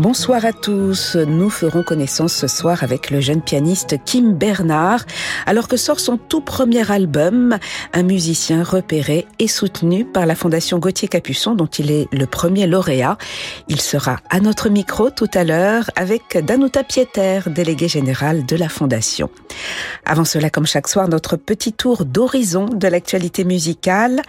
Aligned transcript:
Bonsoir 0.00 0.46
à 0.46 0.54
tous. 0.54 1.14
Nous 1.14 1.50
ferons 1.50 1.82
connaissance 1.82 2.32
ce 2.32 2.46
soir 2.46 2.82
avec 2.82 3.10
le 3.10 3.20
jeune 3.20 3.42
pianiste 3.42 4.02
Kim 4.02 4.32
Bernard, 4.32 5.04
alors 5.44 5.68
que 5.68 5.76
sort 5.76 6.00
son 6.00 6.16
tout 6.16 6.40
premier 6.40 6.90
album, 6.90 7.58
un 7.92 8.02
musicien 8.02 8.62
repéré 8.62 9.26
et 9.38 9.46
soutenu 9.46 10.06
par 10.06 10.24
la 10.24 10.34
Fondation 10.34 10.78
Gauthier 10.78 11.06
Capuçon, 11.06 11.54
dont 11.54 11.66
il 11.66 11.90
est 11.90 12.08
le 12.12 12.24
premier 12.24 12.66
lauréat. 12.66 13.18
Il 13.68 13.78
sera 13.78 14.20
à 14.30 14.40
notre 14.40 14.70
micro 14.70 15.10
tout 15.10 15.28
à 15.34 15.44
l'heure 15.44 15.90
avec 15.96 16.38
Danuta 16.46 16.82
Pieter, 16.82 17.40
délégué 17.50 17.86
général 17.86 18.46
de 18.46 18.56
la 18.56 18.70
Fondation. 18.70 19.28
Avant 20.06 20.24
cela, 20.24 20.48
comme 20.48 20.66
chaque 20.66 20.88
soir, 20.88 21.08
notre 21.08 21.36
petit 21.36 21.74
tour 21.74 22.06
d'horizon 22.06 22.64
de 22.64 22.88
l'actualité 22.88 23.44
musicale. 23.44 24.22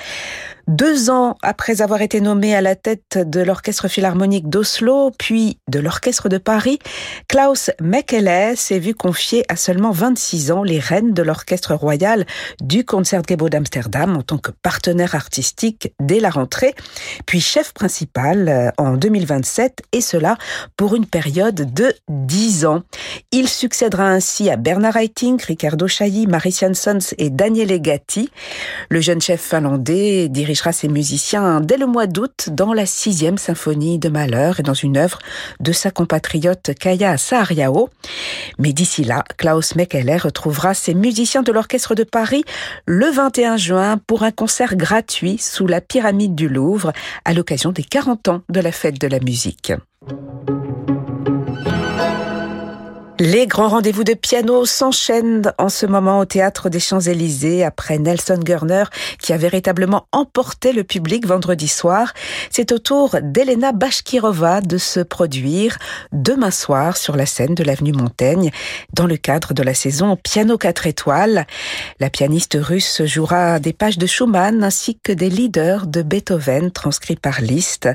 Deux 0.67 1.09
ans 1.09 1.38
après 1.41 1.81
avoir 1.81 2.01
été 2.01 2.21
nommé 2.21 2.55
à 2.55 2.61
la 2.61 2.75
tête 2.75 3.17
de 3.17 3.41
l'Orchestre 3.41 3.88
Philharmonique 3.88 4.49
d'Oslo, 4.49 5.11
puis 5.17 5.57
de 5.67 5.79
l'Orchestre 5.79 6.29
de 6.29 6.37
Paris, 6.37 6.79
Klaus 7.27 7.71
Mekele 7.81 8.55
s'est 8.55 8.79
vu 8.79 8.93
confier 8.93 9.43
à 9.49 9.55
seulement 9.55 9.91
26 9.91 10.51
ans 10.51 10.63
les 10.63 10.79
rênes 10.79 11.13
de 11.13 11.23
l'Orchestre 11.23 11.73
Royal 11.73 12.25
du 12.61 12.85
Concertgebouw 12.85 13.49
d'Amsterdam 13.49 14.17
en 14.17 14.21
tant 14.21 14.37
que 14.37 14.51
partenaire 14.61 15.15
artistique 15.15 15.93
dès 15.99 16.20
la 16.20 16.29
rentrée, 16.29 16.75
puis 17.25 17.41
chef 17.41 17.73
principal 17.73 18.49
euh, 18.49 18.70
en 18.77 18.93
2027, 18.93 19.81
et 19.91 20.01
cela 20.01 20.37
pour 20.77 20.95
une 20.95 21.05
période 21.05 21.73
de 21.73 21.93
10 22.09 22.65
ans. 22.65 22.84
Il 23.31 23.48
succédera 23.48 24.09
ainsi 24.09 24.49
à 24.49 24.57
Bernard 24.57 24.98
Haitink, 24.98 25.41
Ricardo 25.43 25.87
Chailly, 25.87 26.27
Marie 26.27 26.51
Jansons 26.51 27.13
et 27.17 27.29
Daniele 27.29 27.82
Gatti. 27.82 28.29
Le 28.89 29.01
jeune 29.01 29.21
chef 29.21 29.41
finlandais 29.41 30.27
dirige 30.29 30.51
ses 30.71 30.88
musiciens 30.88 31.62
dès 31.62 31.77
le 31.77 31.85
mois 31.85 32.07
d'août 32.07 32.49
dans 32.52 32.74
la 32.74 32.85
sixième 32.85 33.38
symphonie 33.38 33.99
de 33.99 34.10
Malheur 34.10 34.60
et 34.60 34.63
dans 34.63 34.74
une 34.74 34.98
œuvre 34.98 35.20
de 35.60 35.71
sa 35.71 35.91
compatriote 35.91 36.71
Kaya 36.80 37.18
Saariao. 37.18 37.90
Mais 38.60 38.74
d'ici 38.74 39.04
là, 39.04 39.24
Klaus 39.38 39.76
Mekele 39.76 40.18
retrouvera 40.18 40.74
ses 40.74 40.94
musiciens 40.94 41.44
de 41.44 41.52
l'Orchestre 41.52 41.96
de 41.96 42.04
Paris 42.04 42.44
le 42.85 43.10
21 43.10 43.57
juin 43.57 43.98
pour 44.05 44.24
un 44.24 44.32
concert 44.32 44.76
gratuit 44.76 45.38
sous 45.38 45.68
la 45.68 45.82
pyramide 45.82 46.35
du 46.35 46.48
Louvre 46.48 46.94
à 47.26 47.34
l'occasion 47.34 47.72
des 47.72 47.84
40 47.84 48.27
ans 48.27 48.41
de 48.49 48.60
la 48.60 48.72
fête 48.72 48.99
de 48.99 49.07
la 49.07 49.20
musique. 49.20 49.74
Les 53.23 53.45
grands 53.45 53.67
rendez-vous 53.67 54.03
de 54.03 54.15
piano 54.15 54.65
s'enchaînent 54.65 55.53
en 55.59 55.69
ce 55.69 55.85
moment 55.85 56.17
au 56.17 56.25
théâtre 56.25 56.69
des 56.69 56.79
Champs-Élysées 56.79 57.63
après 57.63 57.99
Nelson 57.99 58.39
Gurner 58.43 58.85
qui 59.19 59.31
a 59.31 59.37
véritablement 59.37 60.07
emporté 60.11 60.73
le 60.73 60.83
public 60.83 61.27
vendredi 61.27 61.67
soir. 61.67 62.13
C'est 62.49 62.71
au 62.71 62.79
tour 62.79 63.17
d'Elena 63.21 63.73
Bashkirova 63.73 64.61
de 64.61 64.79
se 64.79 65.01
produire 65.01 65.77
demain 66.11 66.49
soir 66.49 66.97
sur 66.97 67.16
la 67.16 67.27
scène 67.27 67.53
de 67.53 67.63
l'avenue 67.63 67.91
Montaigne 67.91 68.49
dans 68.94 69.05
le 69.05 69.17
cadre 69.17 69.53
de 69.53 69.61
la 69.61 69.75
saison 69.75 70.16
Piano 70.16 70.57
4 70.57 70.88
étoiles. 70.88 71.45
La 71.99 72.09
pianiste 72.09 72.57
russe 72.59 73.03
jouera 73.05 73.59
des 73.59 73.73
pages 73.73 73.99
de 73.99 74.07
Schumann 74.07 74.63
ainsi 74.63 74.97
que 75.03 75.11
des 75.11 75.29
leaders 75.29 75.85
de 75.85 76.01
Beethoven 76.01 76.72
transcrits 76.72 77.17
par 77.17 77.39
Liszt, 77.39 77.88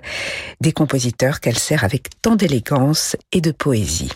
des 0.60 0.70
compositeurs 0.70 1.41
qu'elle 1.41 1.58
sert 1.58 1.82
avec 1.82 2.10
tant 2.22 2.36
d'élégance 2.36 3.16
et 3.32 3.41
de 3.41 3.50
poésie. 3.50 4.12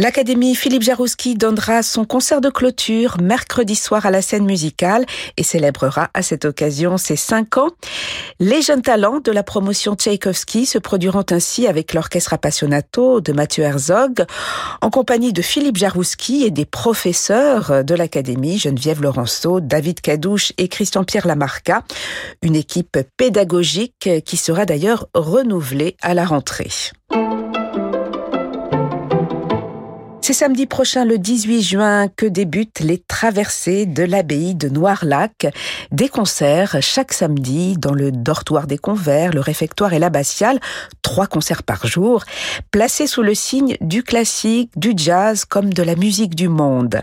L'Académie 0.00 0.54
Philippe 0.54 0.82
Jarouski 0.82 1.34
donnera 1.34 1.82
son 1.82 2.06
concert 2.06 2.40
de 2.40 2.48
clôture 2.48 3.20
mercredi 3.20 3.74
soir 3.74 4.06
à 4.06 4.10
la 4.10 4.22
scène 4.22 4.46
musicale 4.46 5.04
et 5.36 5.42
célébrera 5.42 6.08
à 6.14 6.22
cette 6.22 6.46
occasion 6.46 6.96
ses 6.96 7.16
cinq 7.16 7.58
ans. 7.58 7.68
Les 8.38 8.62
jeunes 8.62 8.80
talents 8.80 9.20
de 9.20 9.30
la 9.30 9.42
promotion 9.42 9.96
Tchaïkovski 9.96 10.64
se 10.64 10.78
produiront 10.78 11.26
ainsi 11.30 11.66
avec 11.66 11.92
l'orchestre 11.92 12.32
Appassionato 12.32 13.20
de 13.20 13.34
Mathieu 13.34 13.62
Herzog 13.62 14.24
en 14.80 14.88
compagnie 14.88 15.34
de 15.34 15.42
Philippe 15.42 15.76
Jarouski 15.76 16.44
et 16.44 16.50
des 16.50 16.64
professeurs 16.64 17.84
de 17.84 17.94
l'Académie, 17.94 18.58
Geneviève 18.58 19.02
Laurenceau, 19.02 19.60
David 19.60 20.00
Cadouche 20.00 20.54
et 20.56 20.68
Christian-Pierre 20.68 21.26
Lamarca. 21.26 21.84
Une 22.40 22.56
équipe 22.56 22.96
pédagogique 23.18 24.08
qui 24.24 24.38
sera 24.38 24.64
d'ailleurs 24.64 25.08
renouvelée 25.12 25.98
à 26.00 26.14
la 26.14 26.24
rentrée. 26.24 26.70
C'est 30.30 30.44
samedi 30.44 30.66
prochain, 30.66 31.04
le 31.04 31.18
18 31.18 31.60
juin, 31.60 32.06
que 32.06 32.24
débutent 32.24 32.78
les 32.78 32.98
traversées 32.98 33.84
de 33.84 34.04
l'abbaye 34.04 34.54
de 34.54 34.68
Noirlac. 34.68 35.48
Des 35.90 36.08
concerts 36.08 36.76
chaque 36.82 37.12
samedi 37.12 37.74
dans 37.76 37.92
le 37.92 38.12
dortoir 38.12 38.68
des 38.68 38.78
convers, 38.78 39.32
le 39.32 39.40
réfectoire 39.40 39.92
et 39.92 39.98
l'abbatiale. 39.98 40.60
Trois 41.02 41.26
concerts 41.26 41.64
par 41.64 41.84
jour, 41.84 42.22
placés 42.70 43.08
sous 43.08 43.22
le 43.22 43.34
signe 43.34 43.76
du 43.80 44.04
classique, 44.04 44.70
du 44.76 44.92
jazz 44.96 45.44
comme 45.44 45.74
de 45.74 45.82
la 45.82 45.96
musique 45.96 46.36
du 46.36 46.46
monde. 46.46 47.00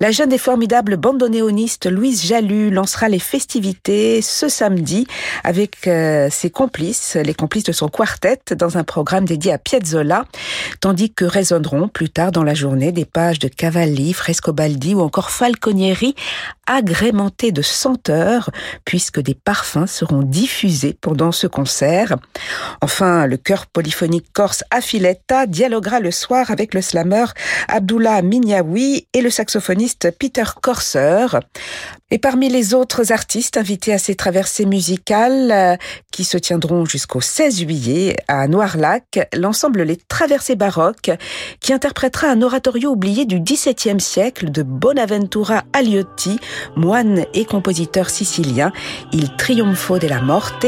La 0.00 0.10
jeune 0.10 0.32
et 0.32 0.38
formidable 0.38 0.96
bandonéoniste 0.96 1.86
Louise 1.86 2.26
Jalut 2.26 2.72
lancera 2.72 3.08
les 3.08 3.20
festivités 3.20 4.22
ce 4.22 4.48
samedi 4.48 5.06
avec 5.44 5.86
euh, 5.86 6.26
ses 6.32 6.50
complices, 6.50 7.14
les 7.14 7.34
complices 7.34 7.62
de 7.62 7.70
son 7.70 7.86
quartet, 7.86 8.40
dans 8.56 8.76
un 8.76 8.82
programme 8.82 9.24
dédié 9.24 9.52
à 9.52 9.58
Piazzolla, 9.58 10.24
tandis 10.80 11.12
que 11.12 11.24
résonneront 11.24 11.86
plus 11.86 12.10
tard 12.10 12.32
dans 12.32 12.42
la 12.42 12.55
journée 12.56 12.92
des 12.92 13.04
pages 13.04 13.38
de 13.38 13.48
Cavalli, 13.48 14.12
Frescobaldi 14.12 14.94
ou 14.94 15.00
encore 15.00 15.30
Falconieri 15.30 16.14
agrémentées 16.66 17.52
de 17.52 17.62
senteurs 17.62 18.50
puisque 18.84 19.20
des 19.20 19.34
parfums 19.34 19.86
seront 19.86 20.22
diffusés 20.22 20.96
pendant 21.00 21.32
ce 21.32 21.46
concert. 21.46 22.16
Enfin, 22.80 23.26
le 23.26 23.36
chœur 23.36 23.66
polyphonique 23.66 24.32
corse 24.32 24.64
Affiletta 24.70 25.46
dialoguera 25.46 26.00
le 26.00 26.10
soir 26.10 26.50
avec 26.50 26.74
le 26.74 26.82
slammer 26.82 27.26
Abdullah 27.68 28.22
Minyawi 28.22 29.06
et 29.12 29.20
le 29.20 29.30
saxophoniste 29.30 30.10
Peter 30.18 30.44
Corser. 30.60 31.26
Et 32.12 32.18
parmi 32.18 32.48
les 32.48 32.72
autres 32.72 33.10
artistes 33.10 33.56
invités 33.56 33.92
à 33.92 33.98
ces 33.98 34.14
traversées 34.14 34.64
musicales 34.64 35.50
euh, 35.50 35.76
qui 36.12 36.22
se 36.22 36.38
tiendront 36.38 36.84
jusqu'au 36.84 37.20
16 37.20 37.58
juillet 37.58 38.16
à 38.28 38.46
Noirlac, 38.46 39.28
l'ensemble 39.34 39.82
Les 39.82 39.96
Traversées 39.96 40.54
baroques 40.54 41.10
qui 41.58 41.72
interprétera 41.72 42.28
un 42.28 42.36
oratorio 42.46 42.90
oublié 42.90 43.24
du 43.24 43.40
XVIIe 43.40 44.00
siècle 44.00 44.50
de 44.50 44.62
Bonaventura 44.62 45.64
Aliotti, 45.72 46.38
moine 46.76 47.24
et 47.34 47.44
compositeur 47.44 48.08
sicilien, 48.08 48.72
Il 49.12 49.36
Triunfo 49.36 49.98
della 49.98 50.22
Morte, 50.22 50.66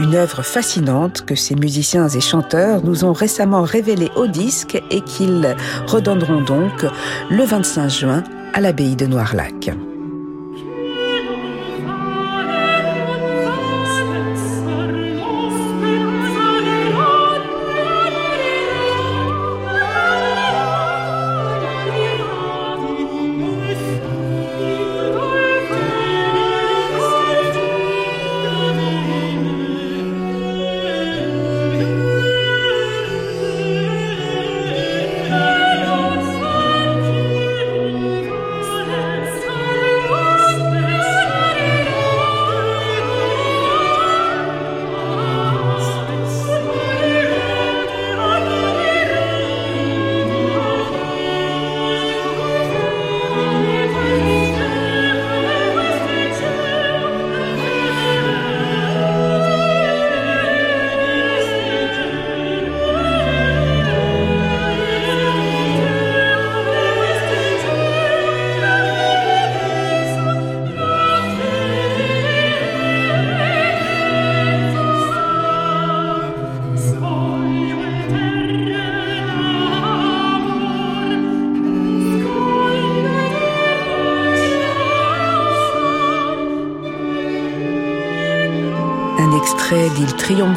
une 0.00 0.14
œuvre 0.14 0.42
fascinante 0.42 1.24
que 1.26 1.34
ces 1.34 1.54
musiciens 1.54 2.08
et 2.08 2.20
chanteurs 2.20 2.82
nous 2.84 3.04
ont 3.04 3.12
récemment 3.12 3.62
révélée 3.62 4.10
au 4.16 4.26
disque 4.26 4.80
et 4.90 5.00
qu'ils 5.00 5.56
redonneront 5.86 6.42
donc 6.42 6.86
le 7.30 7.44
25 7.44 7.88
juin 7.88 8.24
à 8.54 8.60
l'abbaye 8.60 8.96
de 8.96 9.06
Noirlac. 9.06 9.70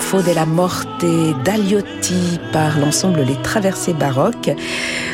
Triunfo 0.01 0.21
della 0.21 0.45
Morte 0.45 1.05
d'Aliotti 1.43 2.39
par 2.51 2.79
l'ensemble 2.79 3.21
Les 3.21 3.39
Traversées 3.41 3.93
baroques, 3.93 4.51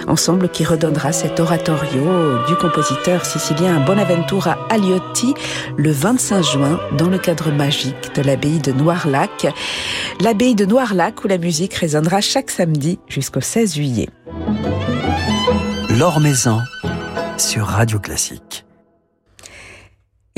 ensemble 0.07 0.49
qui 0.49 0.63
redonnera 0.63 1.11
cet 1.11 1.39
oratorio 1.39 2.45
du 2.47 2.55
compositeur 2.55 3.25
sicilien 3.25 3.79
Bonaventura 3.85 4.57
Aliotti 4.69 5.33
le 5.77 5.91
25 5.91 6.41
juin 6.41 6.79
dans 6.97 7.09
le 7.09 7.17
cadre 7.17 7.51
magique 7.51 8.15
de 8.15 8.21
l'abbaye 8.21 8.59
de 8.59 8.71
Noirlac. 8.71 9.47
L'abbaye 10.21 10.55
de 10.55 10.65
Noirlac 10.65 11.23
où 11.23 11.27
la 11.27 11.37
musique 11.37 11.73
résonnera 11.73 12.21
chaque 12.21 12.49
samedi 12.49 12.97
jusqu'au 13.07 13.41
16 13.41 13.75
juillet. 13.75 14.09
L'Or 15.89 16.19
sur 17.37 17.65
Radio 17.65 17.99
Classique. 17.99 18.66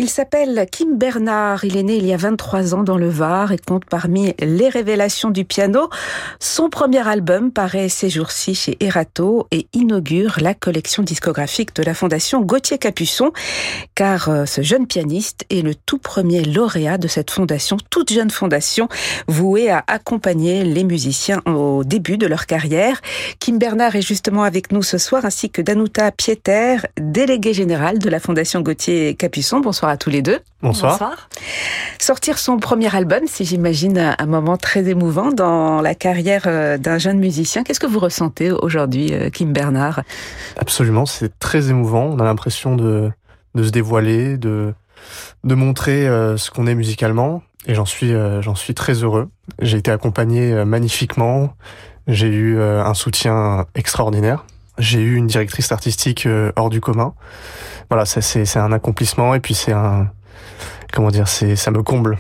Il 0.01 0.10
s'appelle 0.10 0.66
Kim 0.72 0.98
Bernard. 0.98 1.66
Il 1.66 1.75
est 1.75 1.84
né 1.84 1.98
il 1.98 2.06
y 2.06 2.13
a 2.13 2.18
23 2.18 2.74
ans 2.74 2.84
dans 2.84 2.98
le 2.98 3.10
Var 3.10 3.51
et 3.51 3.57
compte 3.57 3.84
parmi 3.84 4.34
les 4.40 4.69
révélations 4.69 5.30
du 5.30 5.44
piano. 5.44 5.90
Son 6.40 6.69
premier 6.69 7.06
album 7.06 7.51
paraît 7.51 7.90
ces 7.90 8.10
jours-ci 8.10 8.56
chez 8.56 8.78
Erato 8.80 9.46
et 9.51 9.68
inaugure 9.74 10.38
la 10.40 10.54
collection 10.54 11.04
discographique 11.04 11.75
de 11.75 11.84
la 11.84 11.94
fondation 11.94 12.40
Gauthier 12.40 12.78
Capuçon, 12.78 13.34
car 13.94 14.30
euh, 14.30 14.46
ce 14.46 14.62
jeune 14.62 14.88
pianiste 14.88 15.44
est 15.50 15.62
le 15.62 15.75
tout 15.75 15.98
premier 15.98 16.46
lauréat 16.46 16.98
de 16.98 17.10
cette 17.10 17.30
fondation, 17.30 17.75
toute 17.90 18.13
jeune 18.13 18.30
fondation 18.30 18.88
vouée 19.28 19.69
à 19.69 19.84
accompagner 19.88 20.63
les 20.63 20.86
musiciens 20.86 21.42
au 21.46 21.84
début 21.84 22.18
de 22.18 22.25
leur 22.25 22.46
carrière. 22.46 23.01
Kim 23.40 23.60
Bernard 23.60 23.98
est 23.98 24.01
justement 24.01 24.44
avec 24.44 24.72
nous 24.72 24.81
ce 24.81 24.98
soir, 24.98 25.25
ainsi 25.25 25.50
que 25.50 25.62
Danuta 25.62 26.10
Pieter, 26.13 26.78
déléguée 26.96 27.54
générale 27.54 28.00
de 28.00 28.10
la 28.10 28.22
fondation 28.22 28.62
Gauthier 28.62 29.13
Capuçon. 29.16 29.60
Bonsoir 29.60 29.88
à 29.89 29.97
tous 29.97 30.09
les 30.09 30.21
deux. 30.21 30.39
Bonsoir. 30.62 31.30
Sortir 32.00 32.38
son 32.38 32.57
premier 32.57 32.94
album, 32.95 33.21
si 33.27 33.45
j'imagine 33.45 34.15
un 34.18 34.25
moment 34.25 34.57
très 34.57 34.88
émouvant 34.88 35.31
dans 35.31 35.81
la 35.81 35.95
carrière 35.95 36.44
euh, 36.47 36.77
d'un 36.77 36.97
jeune 36.97 37.19
musicien. 37.19 37.63
Qu'est-ce 37.63 37.80
que 37.80 37.88
vous 37.88 38.00
ressentez 38.00 38.51
aujourd'hui, 38.51 39.13
euh, 39.13 39.30
Kim 39.30 39.53
Bernard? 39.53 40.01
Absolument, 40.57 41.06
c'est 41.06 41.38
très 41.39 41.69
émouvant. 41.69 42.06
On 42.06 42.19
a 42.19 42.24
l'impression 42.24 42.75
de, 42.75 43.12
de 43.56 43.63
se 43.63 43.69
dévoiler, 43.69 44.38
de, 44.38 44.74
de 45.44 45.56
montrer 45.56 46.07
euh, 46.07 46.38
ce 46.38 46.51
qu'on 46.51 46.68
est 46.68 46.75
musicalement. 46.75 47.41
Et 47.65 47.75
j'en 47.75 47.86
suis, 47.86 48.13
j'en 48.39 48.56
suis 48.56 48.74
très 48.74 48.94
heureux. 48.94 49.30
J'ai 49.62 49.77
été 49.77 49.91
accompagné 49.91 50.63
magnifiquement. 50.63 51.53
J'ai 52.07 52.30
eu 52.30 52.59
un 52.59 52.94
soutien 52.94 53.65
extraordinaire. 53.75 54.45
J'ai 54.77 55.01
eu 55.01 55.15
une 55.15 55.27
directrice 55.27 55.71
artistique 55.74 56.25
hors 56.56 56.69
du 56.69 56.80
commun 56.80 57.13
voilà, 57.89 58.06
c'est 58.06 58.57
un 58.57 58.71
accomplissement 58.71 59.36
et 59.36 59.39
puis 59.39 59.53
c'est 59.53 59.74
un 59.74 60.09
comment 60.94 61.09
dire, 61.09 61.27
c'est 61.27 61.56
ça 61.56 61.71
me 61.71 61.83
comble. 61.83 62.18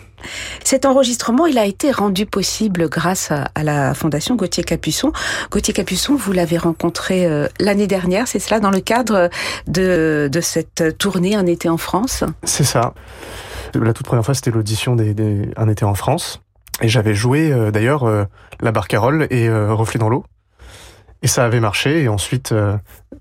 Cet 0.63 0.85
enregistrement, 0.85 1.45
il 1.45 1.57
a 1.57 1.65
été 1.65 1.91
rendu 1.91 2.25
possible 2.25 2.89
grâce 2.89 3.31
à, 3.31 3.63
la 3.63 3.93
Fondation 3.93 4.35
Gauthier 4.35 4.63
Capuçon. 4.63 5.11
Gauthier 5.51 5.73
Capuçon, 5.73 6.15
vous 6.15 6.31
l'avez 6.31 6.57
rencontré 6.57 7.25
euh, 7.25 7.47
l'année 7.59 7.87
dernière, 7.87 8.27
c'est 8.27 8.39
cela, 8.39 8.59
dans 8.59 8.71
le 8.71 8.81
cadre 8.81 9.29
de, 9.67 10.29
de 10.31 10.41
cette 10.41 10.97
tournée 10.97 11.35
Un 11.35 11.45
été 11.45 11.69
en 11.69 11.77
France? 11.77 12.23
C'est 12.43 12.63
ça. 12.63 12.93
La 13.73 13.93
toute 13.93 14.05
première 14.05 14.25
fois, 14.25 14.33
c'était 14.33 14.51
l'audition 14.51 14.95
des, 14.95 15.13
des, 15.13 15.49
Un 15.55 15.69
été 15.69 15.85
en 15.85 15.95
France. 15.95 16.41
Et 16.81 16.87
j'avais 16.87 17.13
joué 17.13 17.51
euh, 17.51 17.71
d'ailleurs 17.71 18.03
euh, 18.03 18.25
La 18.61 18.71
Barcarolle 18.71 19.27
et 19.29 19.49
Reflet 19.49 19.99
dans 19.99 20.09
l'eau. 20.09 20.25
Et 21.21 21.27
ça 21.27 21.43
avait 21.43 21.59
marché. 21.59 22.03
Et 22.03 22.07
ensuite, 22.07 22.53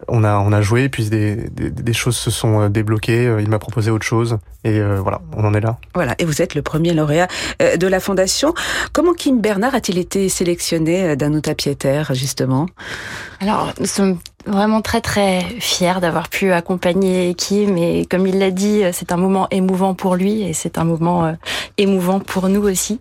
on 0.06 0.22
a 0.24 0.38
on 0.38 0.52
a 0.52 0.62
joué. 0.62 0.88
Puis 0.88 1.08
des, 1.08 1.34
des, 1.50 1.70
des 1.70 1.92
choses 1.92 2.16
se 2.16 2.30
sont 2.30 2.60
euh, 2.60 2.68
débloquées. 2.68 3.26
Euh, 3.26 3.42
il 3.42 3.48
m'a 3.48 3.58
proposé 3.58 3.90
autre 3.90 4.06
chose. 4.06 4.38
Et 4.64 4.82
voilà, 4.82 5.20
on 5.36 5.44
en 5.44 5.54
est 5.54 5.60
là. 5.60 5.78
Voilà. 5.94 6.16
Et 6.18 6.24
vous 6.24 6.42
êtes 6.42 6.56
le 6.56 6.62
premier 6.62 6.92
lauréat 6.92 7.28
de 7.60 7.86
la 7.86 8.00
fondation. 8.00 8.54
Comment 8.92 9.14
Kim 9.14 9.40
Bernard 9.40 9.76
a-t-il 9.76 9.98
été 9.98 10.28
sélectionné 10.28 11.14
Danuta 11.14 11.54
Pieter 11.54 12.02
justement? 12.10 12.66
Alors, 13.40 13.72
nous 13.78 13.86
sommes 13.86 14.18
vraiment 14.46 14.82
très 14.82 15.00
très 15.00 15.42
fiers 15.60 16.00
d'avoir 16.00 16.28
pu 16.28 16.50
accompagner 16.50 17.34
Kim 17.34 17.78
et 17.78 18.04
comme 18.04 18.26
il 18.26 18.40
l'a 18.40 18.50
dit, 18.50 18.82
c'est 18.92 19.12
un 19.12 19.16
moment 19.16 19.46
émouvant 19.52 19.94
pour 19.94 20.16
lui 20.16 20.42
et 20.42 20.52
c'est 20.54 20.76
un 20.76 20.84
moment 20.84 21.36
émouvant 21.76 22.18
pour 22.18 22.48
nous 22.48 22.62
aussi. 22.62 22.98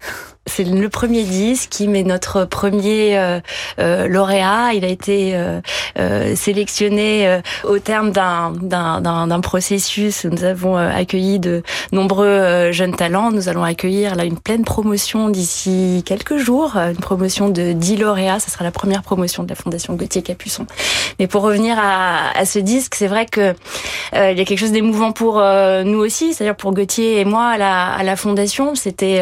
C'est 0.48 0.64
le 0.64 0.90
premier 0.90 1.24
disque, 1.24 1.70
Kim 1.72 1.94
est 1.96 2.04
notre 2.04 2.46
premier 2.46 3.18
euh, 3.18 3.40
euh, 3.80 4.08
lauréat. 4.08 4.74
Il 4.74 4.86
a 4.86 4.88
été 4.88 5.34
euh, 5.36 6.36
sélectionné 6.36 7.42
au 7.66 7.80
terme 7.80 8.12
d'un, 8.12 8.52
d'un, 8.52 9.02
d'un, 9.02 9.42
processus. 9.42 10.26
Nous 10.26 10.44
avons 10.44 10.78
accueilli 10.78 11.40
de 11.40 11.64
nombreux 11.92 12.72
jeunes 12.72 12.96
talents. 12.96 13.32
Nous 13.32 13.50
allons 13.50 13.64
accueillir 13.64 14.16
là 14.16 14.24
une 14.24 14.40
pleine 14.40 14.64
promotion 14.64 15.30
d'ici 15.30 16.04
quelques 16.06 16.38
jours, 16.38 16.76
une 16.78 16.98
promotion 16.98 17.50
de 17.50 17.74
10 17.74 17.98
lauréats. 17.98 18.40
Ce 18.40 18.50
sera 18.50 18.64
la 18.64 18.72
première 18.72 19.04
promotion 19.04 19.44
de 19.44 19.50
la 19.50 19.56
Fondation 19.56 19.94
Gauthier 19.96 20.22
Capuçon. 20.22 20.66
Mais 21.20 21.28
pour 21.28 21.42
revenir 21.42 21.78
à, 21.78 22.38
à 22.38 22.46
ce 22.46 22.60
disque, 22.60 22.96
c'est 22.96 23.08
vrai 23.08 23.26
que 23.26 23.54
il 24.14 24.38
y 24.38 24.42
a 24.42 24.46
quelque 24.46 24.60
chose 24.60 24.72
d'émouvant 24.72 25.12
pour 25.12 25.36
nous 25.36 26.00
aussi, 26.00 26.34
c'est-à-dire 26.34 26.56
pour 26.56 26.74
Gauthier 26.74 27.20
et 27.20 27.26
moi 27.26 27.48
à 27.48 27.58
la, 27.58 27.94
à 27.94 28.04
la 28.04 28.16
Fondation. 28.16 28.76
C'était 28.76 29.18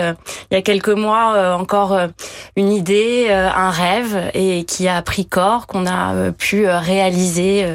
il 0.51 0.53
y 0.53 0.57
a 0.57 0.61
quelques 0.61 0.89
mois 0.89 1.14
euh, 1.15 1.53
encore 1.53 1.93
euh, 1.93 2.07
une 2.55 2.71
idée, 2.71 3.27
euh, 3.29 3.49
un 3.53 3.69
rêve 3.69 4.31
et 4.33 4.63
qui 4.63 4.87
a 4.87 5.01
pris 5.01 5.25
corps, 5.25 5.67
qu'on 5.67 5.85
a 5.85 6.31
pu 6.31 6.67
réaliser 6.67 7.65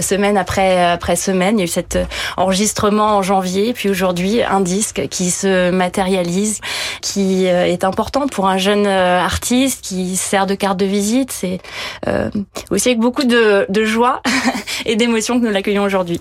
semaine 0.00 0.36
après 0.36 0.82
après 0.84 1.16
semaine. 1.16 1.58
Il 1.58 1.60
y 1.60 1.62
a 1.62 1.64
eu 1.64 1.68
cet 1.68 1.98
enregistrement 2.36 3.16
en 3.16 3.22
janvier, 3.22 3.72
puis 3.72 3.88
aujourd'hui 3.88 4.42
un 4.42 4.60
disque 4.60 5.08
qui 5.08 5.30
se 5.30 5.70
matérialise, 5.70 6.60
qui 7.00 7.46
est 7.46 7.84
important 7.84 8.26
pour 8.26 8.48
un 8.48 8.58
jeune 8.58 8.86
artiste 8.86 9.84
qui 9.84 10.16
sert 10.16 10.46
de 10.46 10.54
carte 10.54 10.78
de 10.78 10.86
visite. 10.86 11.32
C'est 11.32 11.60
aussi 12.70 12.88
avec 12.88 13.00
beaucoup 13.00 13.24
de, 13.24 13.66
de 13.68 13.84
joie 13.84 14.22
et 14.86 14.96
d'émotion 14.96 15.40
que 15.40 15.44
nous 15.44 15.52
l'accueillons 15.52 15.84
aujourd'hui. 15.84 16.20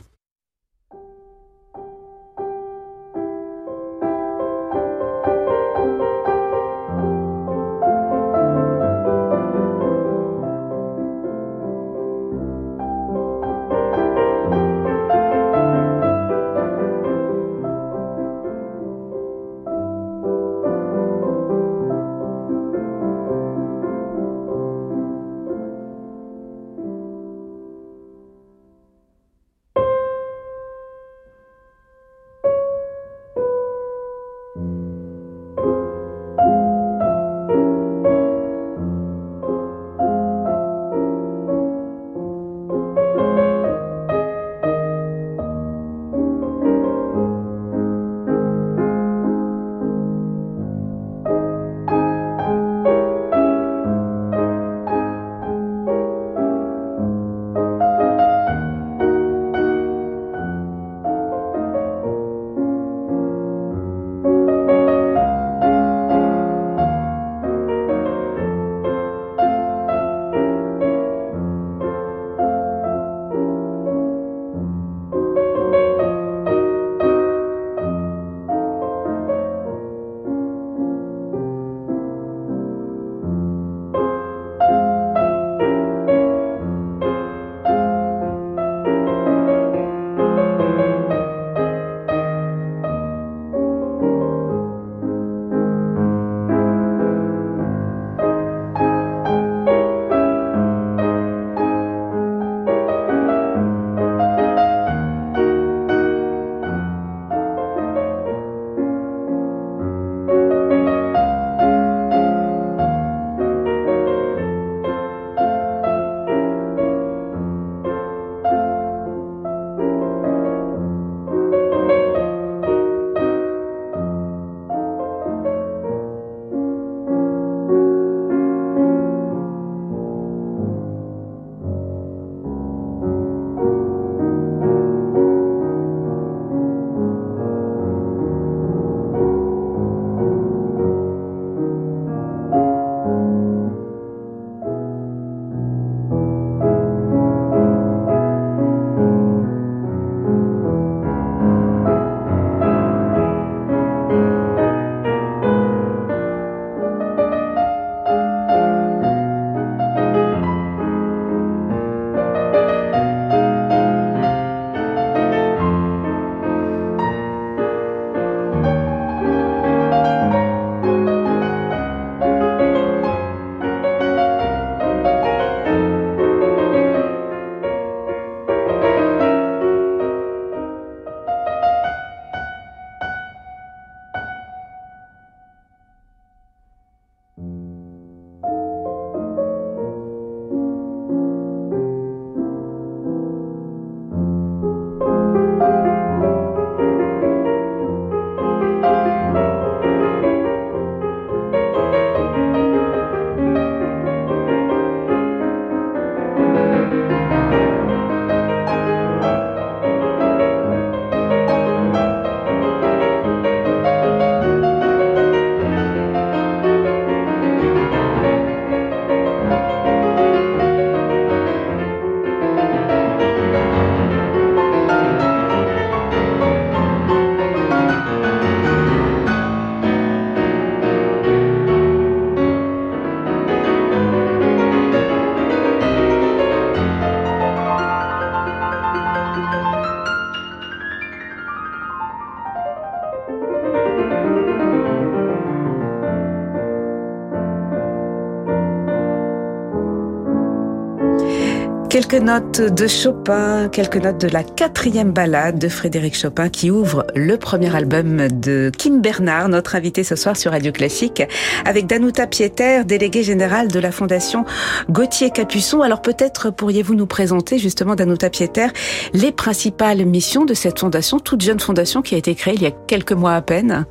Notes 252.22 252.62
de 252.62 252.88
Chopin, 252.88 253.68
quelques 253.70 253.98
notes 253.98 254.22
de 254.22 254.28
la 254.28 254.44
quatrième 254.44 255.12
ballade 255.12 255.58
de 255.58 255.68
Frédéric 255.70 256.16
Chopin 256.16 256.50
qui 256.50 256.70
ouvre 256.70 257.06
le 257.16 257.38
premier 257.38 257.76
album 257.76 258.28
de 258.28 258.72
Kim 258.78 259.02
Bernard, 259.02 259.50
notre 259.50 259.76
invité 259.76 260.04
ce 260.04 260.16
soir 260.16 260.38
sur 260.38 260.52
Radio 260.52 260.72
Classique, 260.72 261.24
avec 261.66 261.88
Danuta 261.88 262.28
Pieter, 262.28 262.86
déléguée 262.86 263.24
générale 263.24 263.70
de 263.70 263.80
la 263.80 263.92
Fondation 263.92 264.46
Gauthier 264.90 265.32
Capuçon. 265.32 265.82
Alors 265.82 266.04
peut-être 266.04 266.52
pourriez-vous 266.52 266.94
nous 266.94 267.08
présenter 267.08 267.58
justement, 267.58 267.96
Danuta 267.96 268.30
Pieter, 268.30 268.68
les 269.14 269.32
principales 269.32 270.06
missions 270.06 270.46
de 270.46 270.54
cette 270.54 270.80
fondation, 270.80 271.20
toute 271.20 271.42
jeune 271.42 271.60
fondation 271.60 272.04
qui 272.04 272.14
a 272.14 272.20
été 272.20 272.36
créée 272.36 272.54
il 272.54 272.62
y 272.62 272.68
a 272.68 272.72
quelques 272.72 273.14
mois 273.14 273.34
à 273.34 273.42
peine? 273.42 273.86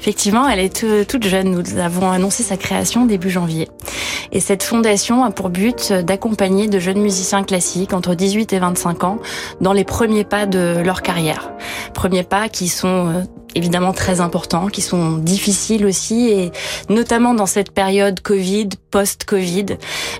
Effectivement, 0.00 0.48
elle 0.48 0.60
est 0.60 1.06
toute 1.06 1.24
jeune. 1.24 1.50
Nous 1.50 1.78
avons 1.78 2.10
annoncé 2.10 2.42
sa 2.42 2.56
création 2.56 3.06
début 3.06 3.30
janvier. 3.30 3.68
Et 4.32 4.40
cette 4.40 4.62
fondation 4.62 5.24
a 5.24 5.30
pour 5.30 5.50
but 5.50 5.92
d'accompagner 5.92 6.68
de 6.68 6.78
jeunes 6.78 7.00
musiciens 7.00 7.42
classiques 7.44 7.59
entre 7.92 8.14
18 8.14 8.52
et 8.52 8.58
25 8.58 9.04
ans 9.04 9.18
dans 9.60 9.72
les 9.72 9.84
premiers 9.84 10.24
pas 10.24 10.46
de 10.46 10.80
leur 10.84 11.02
carrière. 11.02 11.52
Premiers 11.94 12.22
pas 12.22 12.48
qui 12.48 12.68
sont 12.68 13.08
euh, 13.08 13.22
évidemment 13.54 13.92
très 13.92 14.20
importants, 14.20 14.68
qui 14.68 14.82
sont 14.82 15.12
difficiles 15.12 15.86
aussi, 15.86 16.28
et 16.28 16.52
notamment 16.88 17.34
dans 17.34 17.46
cette 17.46 17.72
période 17.72 18.20
Covid, 18.20 18.68
post-Covid. 18.90 19.66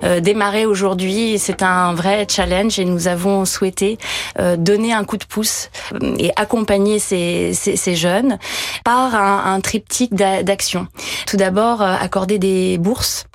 Euh, 0.05 0.21
démarrer 0.21 0.67
aujourd'hui, 0.67 1.39
c'est 1.39 1.63
un 1.63 1.95
vrai 1.95 2.27
challenge 2.29 2.79
et 2.79 2.85
nous 2.85 3.09
avons 3.09 3.45
souhaité 3.45 3.99
euh, 4.39 4.57
donner 4.57 4.93
un 4.93 5.05
coup 5.05 5.17
de 5.17 5.25
pouce 5.25 5.71
euh, 5.95 6.15
et 6.19 6.31
accompagner 6.37 6.99
ces, 6.99 7.53
ces, 7.55 7.77
ces 7.77 7.97
jeunes 7.97 8.39
par 8.85 9.15
un, 9.15 9.55
un 9.55 9.61
triptyque 9.61 10.15
d'actions. 10.15 10.87
Tout 11.27 11.37
d'abord, 11.37 11.83
accorder 11.83 12.39
des 12.39 12.79
bourses 12.79 13.27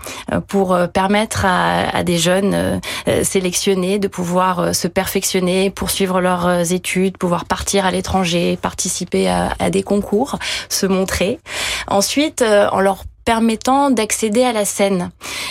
pour 0.48 0.78
permettre 0.94 1.46
à, 1.46 1.96
à 1.96 2.04
des 2.04 2.18
jeunes 2.18 2.82
sélectionnés 3.24 4.00
de 4.00 4.08
pouvoir 4.08 4.76
se 4.76 4.88
perfectionner, 4.88 5.70
poursuivre 5.70 6.20
leurs 6.20 6.72
études, 6.74 7.18
pouvoir 7.18 7.46
partir 7.46 7.86
à 7.86 7.92
l'étranger, 7.92 8.58
participer 8.62 9.30
à, 9.30 9.54
à 9.60 9.70
des 9.70 9.84
concours, 9.86 10.38
se 10.68 10.86
montrer. 10.86 11.40
Ensuite, 11.88 12.42
en 12.44 12.82
leur 12.82 13.06
permettant 13.26 13.90
d'accéder 13.90 14.44
à 14.44 14.54
la 14.54 14.66
scène 14.66 15.10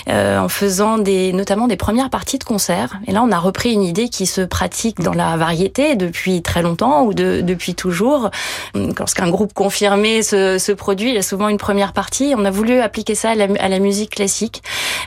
euh, 0.09 0.39
en 0.39 0.49
faisant 0.49 0.99
des 0.99 1.33
notamment 1.33 1.67
des 1.67 1.77
premières 1.77 2.09
parties 2.09 2.39
de 2.39 2.45
concert. 2.45 2.99
Et 3.09 3.13
là, 3.13 3.23
on 3.23 3.33
a 3.33 3.39
repris 3.39 3.73
une 3.73 3.83
idée 3.83 4.09
qui 4.09 4.27
se 4.27 4.41
pratique 4.43 5.01
dans 5.01 5.13
la 5.13 5.37
variété 5.37 5.97
depuis 5.97 6.41
très 6.41 6.63
longtemps 6.63 7.03
ou 7.03 7.15
de, 7.15 7.41
depuis 7.41 7.75
toujours. 7.75 8.31
Lorsqu'un 8.75 9.29
groupe 9.29 9.53
confirmé 9.53 10.23
se, 10.23 10.59
se, 10.59 10.71
produit, 10.71 11.09
il 11.09 11.15
y 11.17 11.19
a 11.19 11.23
souvent 11.23 11.49
une 11.49 11.59
première 11.59 11.93
partie. 11.93 12.35
On 12.37 12.45
a 12.45 12.51
voulu 12.51 12.81
appliquer 12.81 13.17
ça 13.17 13.31
à 13.31 13.35
la, 13.35 13.49
à 13.59 13.69
la 13.69 13.79
musique 13.81 14.11
classique, 14.11 14.63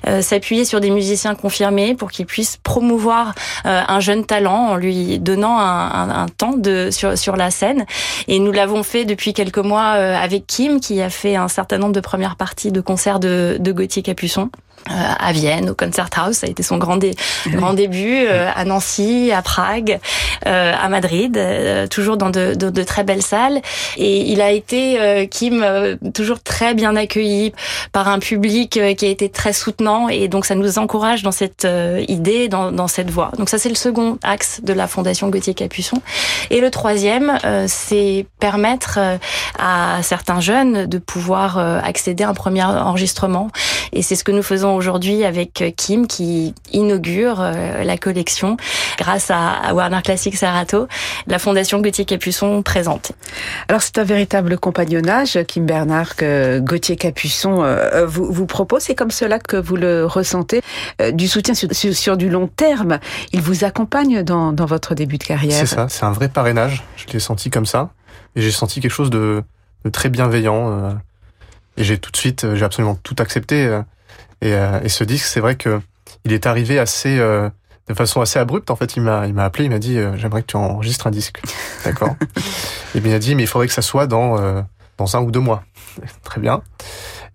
euh, 0.06 0.22
s'appuyer 0.22 0.66
sur 0.66 0.82
des 0.82 0.90
musiciens 0.90 1.36
confirmés 1.36 1.96
pour 1.96 2.12
qu'ils 2.12 2.26
puissent 2.26 2.58
promouvoir 2.58 3.34
euh, 3.66 3.82
un 3.88 4.00
jeune 4.02 4.26
talent 4.26 4.72
en 4.72 4.76
lui 4.76 5.20
donnant 5.20 5.58
un, 5.58 5.90
un, 5.92 6.10
un, 6.10 6.26
temps 6.28 6.54
de 6.58 6.90
sur 6.92 7.18
sur 7.18 7.38
la 7.38 7.50
scène. 7.50 7.86
Et 8.28 8.40
nous 8.40 8.52
l'avons 8.52 8.84
fait 8.84 9.06
depuis 9.06 9.34
quelques 9.34 9.58
mois 9.58 9.94
euh, 9.96 10.16
avec 10.16 10.46
Kim, 10.48 10.82
qui 10.82 11.02
a 11.02 11.10
fait 11.10 11.38
un 11.38 11.48
certain 11.48 11.78
nombre 11.78 11.94
de 11.94 12.02
premières 12.02 12.36
parties 12.36 12.57
de 12.66 12.82
concert 12.82 13.20
de, 13.20 13.58
de 13.60 13.72
Gauthier 13.72 14.04
Capuçon. 14.04 14.50
Euh, 14.92 15.14
à 15.20 15.32
Vienne, 15.32 15.70
au 15.70 15.76
Concerthaus, 15.76 16.34
ça 16.34 16.48
a 16.48 16.50
été 16.50 16.64
son 16.64 16.78
grand, 16.78 16.98
grand 17.48 17.74
début, 17.74 18.26
euh, 18.26 18.50
à 18.56 18.64
Nancy, 18.64 19.32
à 19.32 19.42
Prague, 19.42 20.00
euh, 20.46 20.74
à 20.80 20.88
Madrid, 20.88 21.40
toujours 21.90 22.18
dans 22.18 22.30
de, 22.30 22.54
de, 22.54 22.70
de, 22.70 22.84
très 22.84 23.04
belles 23.04 23.22
salles. 23.22 23.62
Et 23.98 24.32
il 24.32 24.42
a 24.42 24.52
été, 24.52 25.28
Kim, 25.30 25.66
toujours 26.14 26.42
très 26.42 26.74
bien 26.74 26.96
accueilli 26.96 27.54
par 27.92 28.08
un 28.08 28.20
public 28.20 28.72
qui 28.72 29.06
a 29.06 29.10
été 29.10 29.30
très 29.30 29.54
soutenant. 29.54 30.10
Et 30.10 30.28
donc 30.28 30.46
ça 30.46 30.56
nous 30.56 30.80
encourage 30.80 31.24
dans 31.24 31.32
cette 31.32 31.68
idée, 32.08 32.48
dans, 32.48 32.72
dans 32.72 32.88
cette 32.88 33.10
voie. 33.10 33.32
Donc 33.38 33.50
ça 33.50 33.58
c'est 33.58 33.70
le 33.70 33.76
second 33.76 34.18
axe 34.24 34.62
de 34.64 34.74
la 34.74 34.88
Fondation 34.88 35.30
Gauthier 35.30 35.54
Capuçon. 35.54 36.02
Et 36.50 36.62
le 36.62 36.72
troisième, 36.72 37.38
c'est 37.68 38.26
permettre 38.40 39.00
à 39.60 40.00
certains 40.02 40.40
jeunes 40.40 40.86
de 40.86 40.98
pouvoir 40.98 41.58
accéder 41.58 42.24
à 42.24 42.30
un 42.30 42.34
premier 42.34 42.64
enregistrement. 42.64 43.50
Et 43.94 44.02
c'est 44.02 44.16
ce 44.16 44.24
que 44.24 44.32
nous 44.32 44.44
faisons 44.44 44.77
aujourd'hui 44.78 45.26
avec 45.26 45.62
euh, 45.62 45.72
Kim 45.76 46.08
qui 46.08 46.54
inaugure 46.72 47.42
euh, 47.42 47.84
la 47.84 47.98
collection 47.98 48.56
grâce 48.98 49.30
à 49.30 49.74
Warner 49.74 50.02
Classic 50.04 50.36
Sarato, 50.36 50.88
la 51.28 51.40
fondation 51.40 51.82
Gauthier 51.82 52.06
Capuçon 52.06 52.62
présente. 52.64 53.12
Alors 53.68 53.82
c'est 53.82 53.98
un 53.98 54.04
véritable 54.04 54.58
compagnonnage, 54.58 55.40
Kim 55.48 55.66
Bernard, 55.66 56.16
que 56.16 56.60
Gauthier 56.60 56.96
Capuçon 56.96 57.64
euh, 57.64 58.06
vous, 58.06 58.32
vous 58.32 58.46
propose. 58.46 58.84
C'est 58.84 58.96
comme 58.96 59.12
cela 59.12 59.40
que 59.40 59.58
vous 59.58 59.76
le 59.76 60.06
ressentez, 60.06 60.62
du 61.12 61.28
soutien 61.28 61.54
sur, 61.54 61.70
sur, 61.74 62.18
du 62.18 62.30
long 62.30 62.48
terme. 62.48 63.00
Il 63.34 63.42
vous 63.42 63.66
accompagne 63.66 64.24
dans, 64.24 64.54
dans 64.54 64.66
votre 64.66 64.96
début 64.96 65.18
de 65.18 65.24
carrière. 65.24 65.58
C'est 65.58 65.66
ça, 65.66 65.88
c'est 65.90 66.06
un 66.06 66.12
vrai 66.12 66.30
parrainage. 66.30 66.84
Je 66.96 67.12
l'ai 67.12 67.20
senti 67.20 67.50
comme 67.50 67.66
ça. 67.66 67.90
Et 68.36 68.42
j'ai 68.42 68.52
senti 68.52 68.80
quelque 68.80 68.92
chose 68.92 69.10
de, 69.10 69.44
de 69.84 69.90
très 69.90 70.10
bienveillant. 70.10 70.98
et 71.76 71.84
j'ai 71.84 71.98
tout 71.98 72.12
de 72.12 72.18
suite, 72.18 72.46
j'ai 72.56 72.66
absolument 72.66 72.96
tout 72.96 73.16
accepté. 73.20 73.82
Et, 74.42 74.54
euh, 74.54 74.80
et 74.82 74.90
ce 74.90 75.04
disque, 75.04 75.26
c'est 75.26 75.40
vrai 75.40 75.56
que 75.56 75.82
il 76.26 76.34
est 76.34 76.46
arrivé 76.46 76.80
assez 76.80 77.20
euh, 77.20 77.50
de 77.88 77.94
façon 77.94 78.22
assez 78.22 78.40
abrupte. 78.40 78.70
En 78.70 78.76
fait, 78.76 78.96
il 78.96 79.02
m'a 79.02 79.28
il 79.28 79.34
m'a 79.34 79.46
appelé, 79.46 79.66
il 79.66 79.70
m'a 79.70 79.80
dit 79.80 79.98
euh, 79.98 80.16
j'aimerais 80.18 80.42
que 80.42 80.48
tu 80.48 80.58
enregistres 80.58 81.08
un 81.08 81.12
disque, 81.12 81.42
d'accord. 81.86 82.16
et 82.96 83.00
bien 83.00 83.14
il 83.14 83.16
a 83.16 83.20
dit 83.20 83.36
mais 83.36 83.44
il 83.44 83.48
faudrait 83.48 83.68
que 83.68 83.74
ça 83.74 83.82
soit 83.82 84.08
dans 84.08 84.66
dans 84.98 85.18
un 85.18 85.22
ou 85.22 85.32
deux 85.32 85.40
mois. 85.40 85.64
Très 86.24 86.42
bien. 86.42 86.62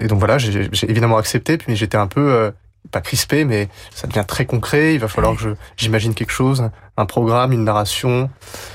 Et 0.01 0.07
donc 0.07 0.19
voilà, 0.19 0.39
j'ai 0.39 0.69
évidemment 0.89 1.17
accepté, 1.17 1.59
puis 1.59 1.77
j'étais 1.77 1.99
un 1.99 2.07
peu 2.07 2.53
pas 2.91 3.01
crispé, 3.01 3.45
mais 3.45 3.69
ça 3.95 4.09
devient 4.09 4.25
très 4.27 4.45
concret. 4.47 4.95
Il 4.95 5.01
va 5.01 5.07
falloir 5.07 5.37
que 5.37 5.57
j'imagine 5.77 6.15
quelque 6.15 6.33
chose, 6.33 6.69
un 6.97 7.07
programme, 7.07 7.53
une 7.53 7.63
narration, 7.63 8.29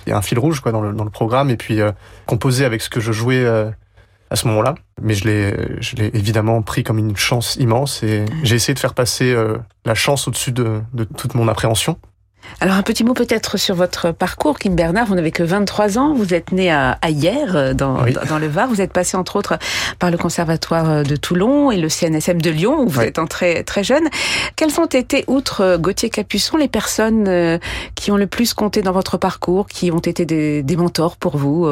et 0.06 0.14
un 0.14 0.22
fil 0.22 0.40
rouge 0.40 0.62
quoi 0.62 0.72
dans 0.72 0.80
le 0.80 0.94
dans 0.94 1.04
le 1.04 1.10
programme, 1.10 1.50
et 1.50 1.58
puis 1.58 1.80
composer 2.26 2.64
avec 2.64 2.82
ce 2.82 2.90
que 2.90 3.02
je 3.02 3.12
jouais 3.12 3.46
à 4.30 4.36
ce 4.36 4.48
moment-là. 4.48 4.76
Mais 5.02 5.14
je 5.14 5.26
l'ai, 5.26 5.56
je 5.80 5.96
l'ai 5.96 6.12
évidemment 6.14 6.62
pris 6.62 6.84
comme 6.84 6.98
une 6.98 7.16
chance 7.16 7.56
immense 7.58 8.04
et 8.04 8.26
j'ai 8.44 8.56
essayé 8.56 8.74
de 8.74 8.80
faire 8.80 8.94
passer 8.94 9.32
euh, 9.32 9.58
la 9.86 9.96
chance 9.96 10.28
au-dessus 10.28 10.52
de, 10.52 10.82
de 10.94 11.04
toute 11.04 11.36
mon 11.36 11.48
appréhension. 11.48 11.98
Alors 12.62 12.76
un 12.76 12.82
petit 12.82 13.04
mot 13.04 13.14
peut-être 13.14 13.58
sur 13.58 13.76
votre 13.76 14.12
parcours, 14.14 14.58
Kim 14.58 14.74
Bernard. 14.74 15.06
Vous 15.08 15.16
n'avez 15.16 15.32
que 15.32 15.44
23 15.44 15.98
ans. 15.98 16.14
Vous 16.14 16.34
êtes 16.34 16.54
né 16.54 16.72
à, 16.72 16.98
à 17.02 17.10
Hier, 17.10 17.56
euh, 17.56 17.74
dans, 17.74 18.02
oui. 18.04 18.16
dans, 18.30 18.40
le 18.40 18.48
Var. 18.48 18.68
Vous 18.70 18.80
êtes 18.80 18.94
passé 18.94 19.18
entre 19.18 19.36
autres 19.36 19.58
par 20.00 20.12
le 20.12 20.18
Conservatoire 20.18 20.90
euh, 20.90 21.04
de 21.04 21.18
Toulon 21.18 21.72
et 21.72 21.78
le 21.78 21.90
CNSM 21.90 22.42
de 22.42 22.50
Lyon, 22.50 22.84
où 22.84 22.88
vous 22.88 23.02
oui. 23.02 23.08
êtes 23.08 23.20
entré 23.20 23.64
très 23.66 23.84
jeune. 23.84 24.08
Quelles 24.56 24.80
ont 24.80 24.86
été, 24.86 25.26
outre 25.28 25.78
Gauthier 25.78 26.10
Capuçon, 26.10 26.58
les 26.58 26.70
personnes 26.70 27.60
qui 27.96 28.12
ont 28.12 28.18
le 28.18 28.28
plus 28.28 28.54
compté 28.54 28.82
dans 28.82 28.94
votre 28.94 29.18
parcours, 29.18 29.68
qui 29.68 29.92
ont 29.92 30.00
été 30.00 30.26
des, 30.26 30.64
des 30.64 30.76
mentors 30.78 31.18
pour 31.18 31.38
vous 31.38 31.68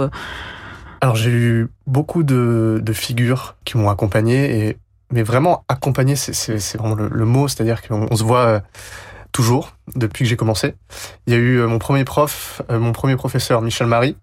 alors 1.02 1.16
j'ai 1.16 1.32
eu 1.32 1.68
beaucoup 1.88 2.24
de, 2.24 2.80
de 2.82 2.94
figures 2.94 3.56
qui 3.66 3.78
m'ont 3.78 3.90
accompagné 3.90 4.68
et 4.68 4.78
mais 5.12 5.24
vraiment 5.24 5.64
accompagné 5.68 6.16
c'est 6.16 6.78
vraiment 6.78 6.96
le, 6.96 7.25
mot 7.25 7.48
c'est-à-dire 7.48 7.82
qu'on 7.82 8.16
se 8.16 8.24
voit 8.24 8.46
euh, 8.46 8.60
toujours 9.36 9.75
depuis 9.98 10.24
que 10.24 10.30
j'ai 10.30 10.38
commencé. 10.38 10.75
Il 11.28 11.34
y 11.34 11.36
a 11.36 11.40
eu 11.40 11.58
euh, 11.58 11.68
mon 11.68 11.78
premier 11.78 12.06
prof, 12.06 12.62
euh, 12.72 12.80
mon 12.80 12.94
premier 12.94 13.18
professeur 13.18 13.62
Michel 13.62 13.86
Marie. 13.88 14.16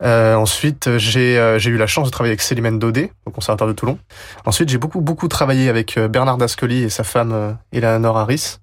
Ensuite, 0.00 0.96
j'ai 0.96 1.38
euh, 1.38 1.58
eu 1.58 1.76
la 1.76 1.86
chance 1.86 2.06
de 2.06 2.10
travailler 2.10 2.30
avec 2.30 2.40
Célimène 2.40 2.78
Daudet 2.78 3.12
au 3.26 3.30
Conservatoire 3.30 3.68
de 3.68 3.74
Toulon. 3.74 3.98
Ensuite, 4.46 4.70
j'ai 4.70 4.78
beaucoup 4.78 5.02
beaucoup 5.02 5.28
travaillé 5.28 5.68
avec 5.68 5.98
Bernard 5.98 6.38
Dascoli 6.38 6.84
et 6.84 6.88
sa 6.88 7.04
femme 7.04 7.58
Eleanor 7.72 8.16
Harris, 8.16 8.60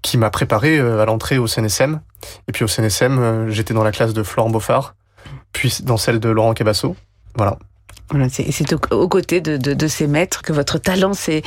qui 0.00 0.16
m'a 0.16 0.30
préparé 0.30 0.78
à 0.78 1.04
l'entrée 1.04 1.36
au 1.36 1.46
CNSM. 1.46 2.00
Et 2.48 2.52
puis 2.52 2.64
au 2.64 2.68
CNSM, 2.68 3.48
j'étais 3.50 3.74
dans 3.74 3.84
la 3.84 3.92
classe 3.92 4.14
de 4.14 4.22
Florent 4.22 4.50
Beaufard 4.50 4.94
puis 5.52 5.78
dans 5.82 5.96
celle 5.96 6.20
de 6.20 6.28
Laurent 6.28 6.54
Cabasso. 6.54 6.96
Voilà. 7.36 7.58
Voilà, 8.10 8.28
c'est 8.28 8.72
aux 8.72 8.96
au 8.96 9.08
côtés 9.08 9.40
de, 9.40 9.56
de, 9.56 9.72
de, 9.72 9.86
ces 9.86 10.08
maîtres 10.08 10.42
que 10.42 10.52
votre 10.52 10.78
talent 10.78 11.12
s'est 11.14 11.42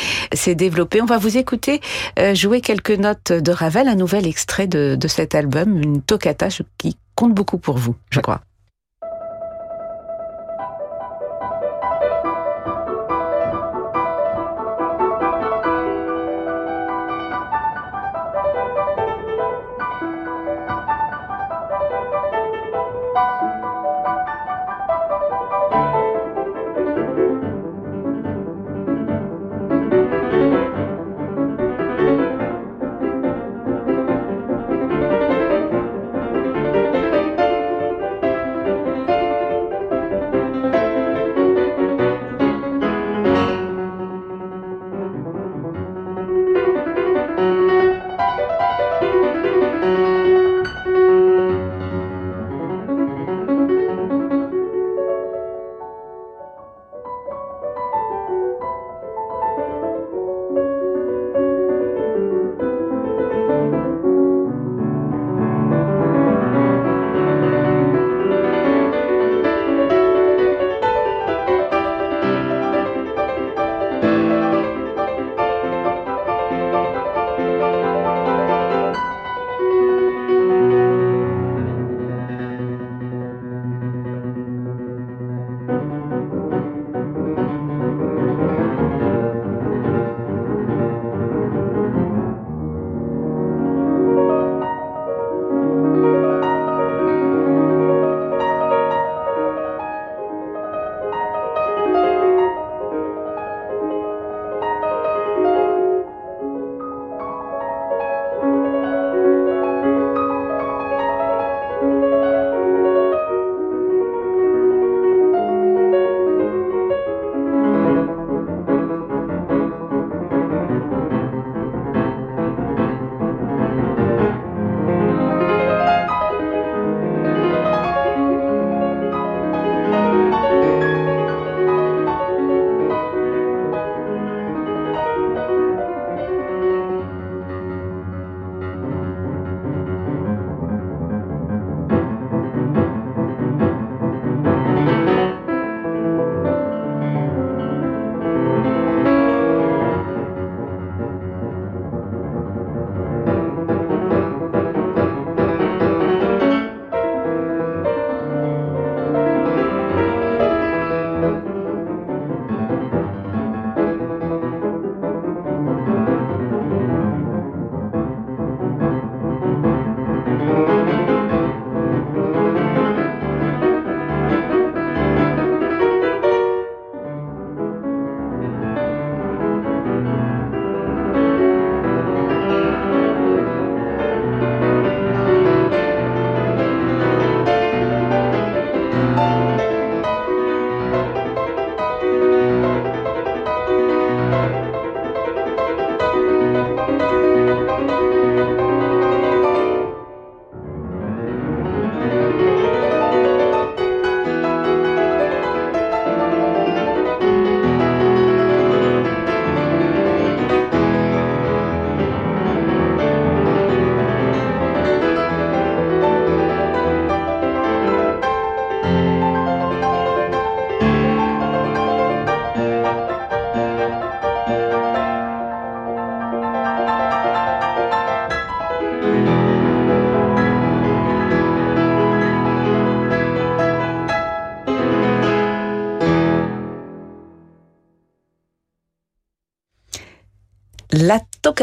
développé. 0.56 1.02
On 1.02 1.06
va 1.06 1.18
vous 1.18 1.38
écouter 1.38 1.82
euh, 2.20 2.34
jouer 2.34 2.62
quelques 2.62 2.92
notes 2.92 3.34
de 3.34 3.52
Ravel, 3.52 3.90
un 3.90 3.96
nouvel 3.96 4.26
extrait 4.26 4.68
de, 4.68 4.96
de 4.96 5.08
cet 5.10 5.36
album, 5.36 5.82
une 5.82 6.02
toccata 6.02 6.48
qui 6.78 6.98
compte 7.16 7.34
beaucoup 7.34 7.58
pour 7.58 7.78
vous, 7.78 7.96
je 8.12 8.22
crois. 8.22 8.42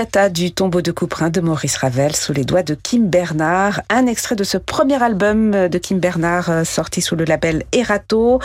Toccata 0.00 0.30
du 0.30 0.50
tombeau 0.50 0.80
de 0.80 0.92
Couperin 0.92 1.28
de 1.28 1.42
Maurice 1.42 1.76
Ravel 1.76 2.16
sous 2.16 2.32
les 2.32 2.44
doigts 2.44 2.62
de 2.62 2.74
Kim 2.74 3.10
Bernard. 3.10 3.82
Un 3.90 4.06
extrait 4.06 4.34
de 4.34 4.44
ce 4.44 4.56
premier 4.56 5.02
album 5.02 5.68
de 5.68 5.78
Kim 5.78 5.98
Bernard 5.98 6.48
euh, 6.48 6.64
sorti 6.64 7.02
sous 7.02 7.16
le 7.16 7.26
label 7.26 7.64
Erato. 7.72 8.40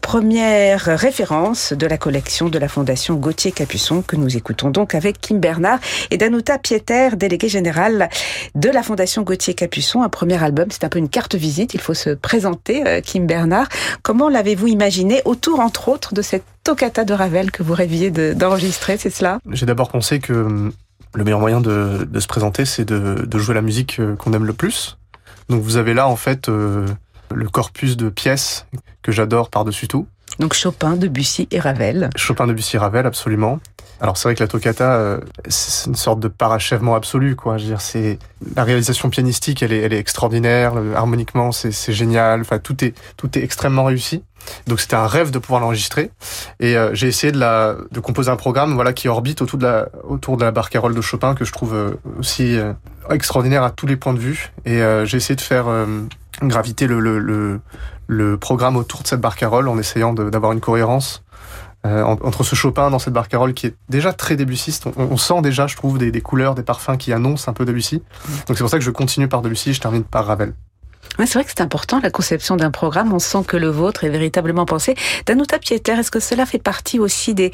Première 0.00 0.82
référence 0.98 1.72
de 1.72 1.86
la 1.86 1.96
collection 1.96 2.48
de 2.48 2.58
la 2.58 2.66
Fondation 2.66 3.14
Gauthier 3.14 3.52
Capuçon 3.52 4.02
que 4.02 4.16
nous 4.16 4.36
écoutons 4.36 4.70
donc 4.70 4.96
avec 4.96 5.20
Kim 5.20 5.38
Bernard 5.38 5.78
et 6.10 6.16
Danuta 6.16 6.58
Pieter, 6.58 7.16
déléguée 7.16 7.48
générale 7.48 8.08
de 8.56 8.68
la 8.68 8.82
Fondation 8.82 9.22
Gauthier 9.22 9.54
Capuçon. 9.54 10.02
Un 10.02 10.08
premier 10.08 10.42
album, 10.42 10.66
c'est 10.72 10.82
un 10.82 10.88
peu 10.88 10.98
une 10.98 11.08
carte 11.08 11.36
visite. 11.36 11.72
Il 11.74 11.80
faut 11.80 11.94
se 11.94 12.10
présenter, 12.10 12.84
euh, 12.84 13.00
Kim 13.00 13.28
Bernard. 13.28 13.68
Comment 14.02 14.28
l'avez-vous 14.28 14.66
imaginé 14.66 15.22
autour, 15.24 15.60
entre 15.60 15.88
autres, 15.88 16.14
de 16.14 16.22
cette 16.22 16.42
toccata 16.64 17.04
de 17.04 17.14
Ravel 17.14 17.52
que 17.52 17.62
vous 17.62 17.74
rêviez 17.74 18.10
d'enregistrer, 18.10 18.96
c'est 18.98 19.10
cela? 19.10 19.38
J'ai 19.52 19.66
d'abord 19.66 19.88
pensé 19.88 20.18
que 20.18 20.32
hum, 20.32 20.72
le 21.16 21.24
meilleur 21.24 21.40
moyen 21.40 21.60
de, 21.60 22.06
se 22.18 22.26
présenter, 22.26 22.64
c'est 22.64 22.84
de, 22.84 23.38
jouer 23.38 23.54
la 23.54 23.62
musique 23.62 23.98
euh, 23.98 24.14
qu'on 24.16 24.32
aime 24.32 24.44
le 24.44 24.52
plus. 24.52 24.98
Donc 25.48 25.62
vous 25.62 25.76
avez 25.76 25.94
là 25.94 26.08
en 26.08 26.16
fait 26.16 26.48
euh, 26.48 26.86
le 27.34 27.48
corpus 27.48 27.96
de 27.96 28.08
pièces 28.08 28.66
que 29.02 29.12
j'adore 29.12 29.48
par-dessus 29.48 29.88
tout. 29.88 30.06
Donc 30.38 30.52
Chopin, 30.52 30.96
Debussy 30.96 31.48
et 31.50 31.58
Ravel. 31.58 32.10
Chopin, 32.16 32.46
Debussy, 32.46 32.76
Ravel, 32.76 33.06
absolument. 33.06 33.60
Alors 34.00 34.18
c'est 34.18 34.28
vrai 34.28 34.34
que 34.34 34.42
la 34.42 34.48
toccata, 34.48 34.92
euh, 34.96 35.20
c'est 35.48 35.88
une 35.88 35.94
sorte 35.94 36.20
de 36.20 36.28
parachèvement 36.28 36.94
absolu, 36.94 37.34
quoi. 37.34 37.56
Je 37.56 37.62
veux 37.62 37.70
dire, 37.70 37.80
c'est 37.80 38.18
la 38.54 38.64
réalisation 38.64 39.08
pianistique, 39.08 39.62
elle 39.62 39.72
est, 39.72 39.80
elle 39.80 39.94
est 39.94 39.98
extraordinaire. 39.98 40.74
Harmoniquement, 40.94 41.50
c'est 41.52 41.92
génial. 41.92 42.42
Enfin, 42.42 42.58
tout 42.58 42.84
est 42.84 42.94
tout 43.16 43.38
est 43.38 43.42
extrêmement 43.42 43.84
réussi. 43.84 44.22
Donc 44.66 44.80
c'était 44.80 44.96
un 44.96 45.06
rêve 45.06 45.30
de 45.30 45.38
pouvoir 45.38 45.60
l'enregistrer. 45.60 46.10
Et 46.60 46.76
euh, 46.76 46.94
j'ai 46.94 47.08
essayé 47.08 47.32
de 47.32 47.38
la 47.38 47.76
de 47.90 48.00
composer 48.00 48.30
un 48.30 48.36
programme, 48.36 48.74
voilà, 48.74 48.92
qui 48.92 49.08
orbite 49.08 49.42
autour 49.42 49.58
de 49.58 49.66
la 49.66 49.88
autour 50.04 50.36
de 50.36 50.44
la 50.44 50.50
barcarolle 50.50 50.94
de 50.94 51.00
Chopin 51.00 51.34
que 51.34 51.44
je 51.44 51.52
trouve 51.52 51.74
euh, 51.74 51.90
aussi 52.18 52.56
extraordinaire 53.10 53.62
à 53.62 53.70
tous 53.70 53.86
les 53.86 53.96
points 53.96 54.14
de 54.14 54.18
vue. 54.18 54.52
Et 54.64 54.80
j'ai 55.04 55.16
essayé 55.16 55.36
de 55.36 55.40
faire 55.40 55.66
graviter 56.42 56.86
le, 56.86 57.00
le, 57.00 57.18
le, 57.18 57.60
le 58.06 58.36
programme 58.36 58.76
autour 58.76 59.02
de 59.02 59.06
cette 59.06 59.20
barcarolle 59.20 59.68
en 59.68 59.78
essayant 59.78 60.12
d'avoir 60.12 60.52
une 60.52 60.60
cohérence 60.60 61.22
euh, 61.86 62.02
entre 62.02 62.42
ce 62.42 62.56
Chopin 62.56 62.90
dans 62.90 62.98
cette 62.98 63.12
barcarolle 63.12 63.54
qui 63.54 63.66
est 63.66 63.76
déjà 63.88 64.12
très 64.12 64.34
débussiste. 64.34 64.86
On, 64.96 65.16
sent 65.16 65.40
déjà, 65.42 65.66
je 65.66 65.76
trouve, 65.76 65.98
des, 65.98 66.10
des, 66.10 66.20
couleurs, 66.20 66.54
des 66.54 66.62
parfums 66.62 66.96
qui 66.98 67.12
annoncent 67.12 67.48
un 67.48 67.54
peu 67.54 67.64
Debussy. 67.64 68.02
Donc 68.48 68.56
c'est 68.56 68.64
pour 68.64 68.70
ça 68.70 68.78
que 68.78 68.84
je 68.84 68.90
continue 68.90 69.28
par 69.28 69.42
Debussy 69.42 69.72
je 69.72 69.80
termine 69.80 70.02
par 70.02 70.26
Ravel 70.26 70.54
c'est 71.18 71.34
vrai 71.34 71.44
que 71.44 71.50
c'est 71.50 71.62
important 71.62 72.00
la 72.02 72.10
conception 72.10 72.56
d'un 72.56 72.70
programme. 72.70 73.12
On 73.12 73.18
sent 73.18 73.44
que 73.46 73.56
le 73.56 73.68
vôtre 73.68 74.04
est 74.04 74.08
véritablement 74.08 74.66
pensé. 74.66 74.94
Danuta 75.26 75.58
Pieter, 75.58 75.92
est-ce 75.92 76.10
que 76.10 76.20
cela 76.20 76.46
fait 76.46 76.58
partie 76.58 76.98
aussi 76.98 77.34
des, 77.34 77.52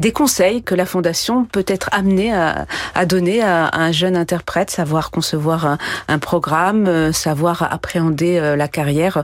des 0.00 0.12
conseils 0.12 0.62
que 0.62 0.74
la 0.74 0.86
Fondation 0.86 1.44
peut 1.44 1.64
être 1.68 1.88
amenée 1.92 2.32
à, 2.32 2.66
à 2.94 3.06
donner 3.06 3.42
à, 3.42 3.70
un 3.72 3.92
jeune 3.92 4.16
interprète, 4.16 4.70
savoir 4.70 5.10
concevoir 5.10 5.78
un, 6.08 6.18
programme, 6.18 6.86
euh, 6.86 7.12
savoir 7.12 7.62
appréhender 7.62 8.38
euh, 8.38 8.56
la 8.56 8.68
carrière 8.68 9.22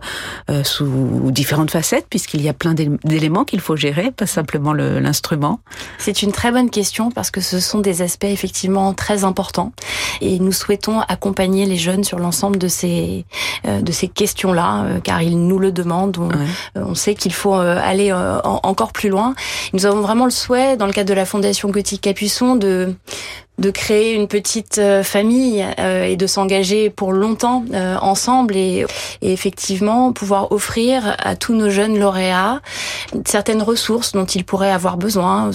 euh, 0.51 0.63
sous 0.65 1.31
différentes 1.31 1.71
facettes, 1.71 2.07
puisqu'il 2.09 2.43
y 2.43 2.49
a 2.49 2.53
plein 2.53 2.75
d'éléments 2.75 3.45
qu'il 3.45 3.61
faut 3.61 3.77
gérer, 3.77 4.11
pas 4.11 4.27
simplement 4.27 4.73
l'instrument? 4.73 5.61
C'est 5.99 6.23
une 6.23 6.33
très 6.33 6.53
bonne 6.53 6.71
question 6.71 7.11
parce 7.11 7.31
que 7.31 7.41
ce 7.41 7.61
sont 7.61 7.81
des 7.81 8.03
aspects 8.03 8.25
effectivement 8.25 8.95
très 8.95 9.25
importants 9.25 9.73
et 10.21 10.39
nous 10.39 10.53
souhaitons 10.53 11.01
accompagner 11.01 11.67
les 11.67 11.77
jeunes 11.77 12.05
sur 12.05 12.19
l'ensemble 12.19 12.59
de 12.59 12.69
ces 12.69 13.25
de 13.65 13.93
ces 13.93 14.09
questions-là, 14.09 14.85
euh, 14.85 15.01
car 15.01 15.23
ils 15.23 15.47
nous 15.47 15.59
le 15.59 15.73
demandent. 15.73 16.19
On, 16.19 16.31
euh, 16.81 16.95
sait 16.95 17.15
qu'il 17.15 17.33
faut 17.33 17.55
aller 17.55 18.13
encore 18.13 18.93
plus 18.93 19.09
loin. 19.09 19.35
Nous 19.73 19.87
avons 19.87 20.01
vraiment 20.01 20.25
le 20.25 20.31
souhait, 20.31 20.77
dans 20.77 20.87
le 20.87 20.93
cadre 20.93 21.09
de 21.09 21.15
la 21.15 21.25
Fondation 21.25 21.69
Gothique 21.69 22.01
Capuçon, 22.01 22.57
de 22.57 22.95
de 23.63 23.71
créer 23.71 24.15
une 24.15 24.27
petite 24.27 24.79
euh, 24.79 25.05
famille 25.05 25.65
euh, 25.79 26.03
et 26.03 26.17
de 26.17 26.27
s'engager 26.27 26.91
pour 26.91 27.13
longtemps 27.13 27.65
euh, 27.73 27.97
ensemble 28.03 28.57
et, 28.57 28.85
effectivement 29.23 30.13
pouvoir 30.13 30.51
offrir 30.51 31.17
à 31.23 31.37
tous 31.37 31.55
nos 31.55 31.71
jeunes 31.71 31.97
lauréats 31.99 32.61
certaines 33.25 33.63
ressources 33.63 34.13
dont 34.13 34.25
ils 34.25 34.45
pourraient 34.45 34.73
avoir 34.73 34.97
besoin, 34.97 35.51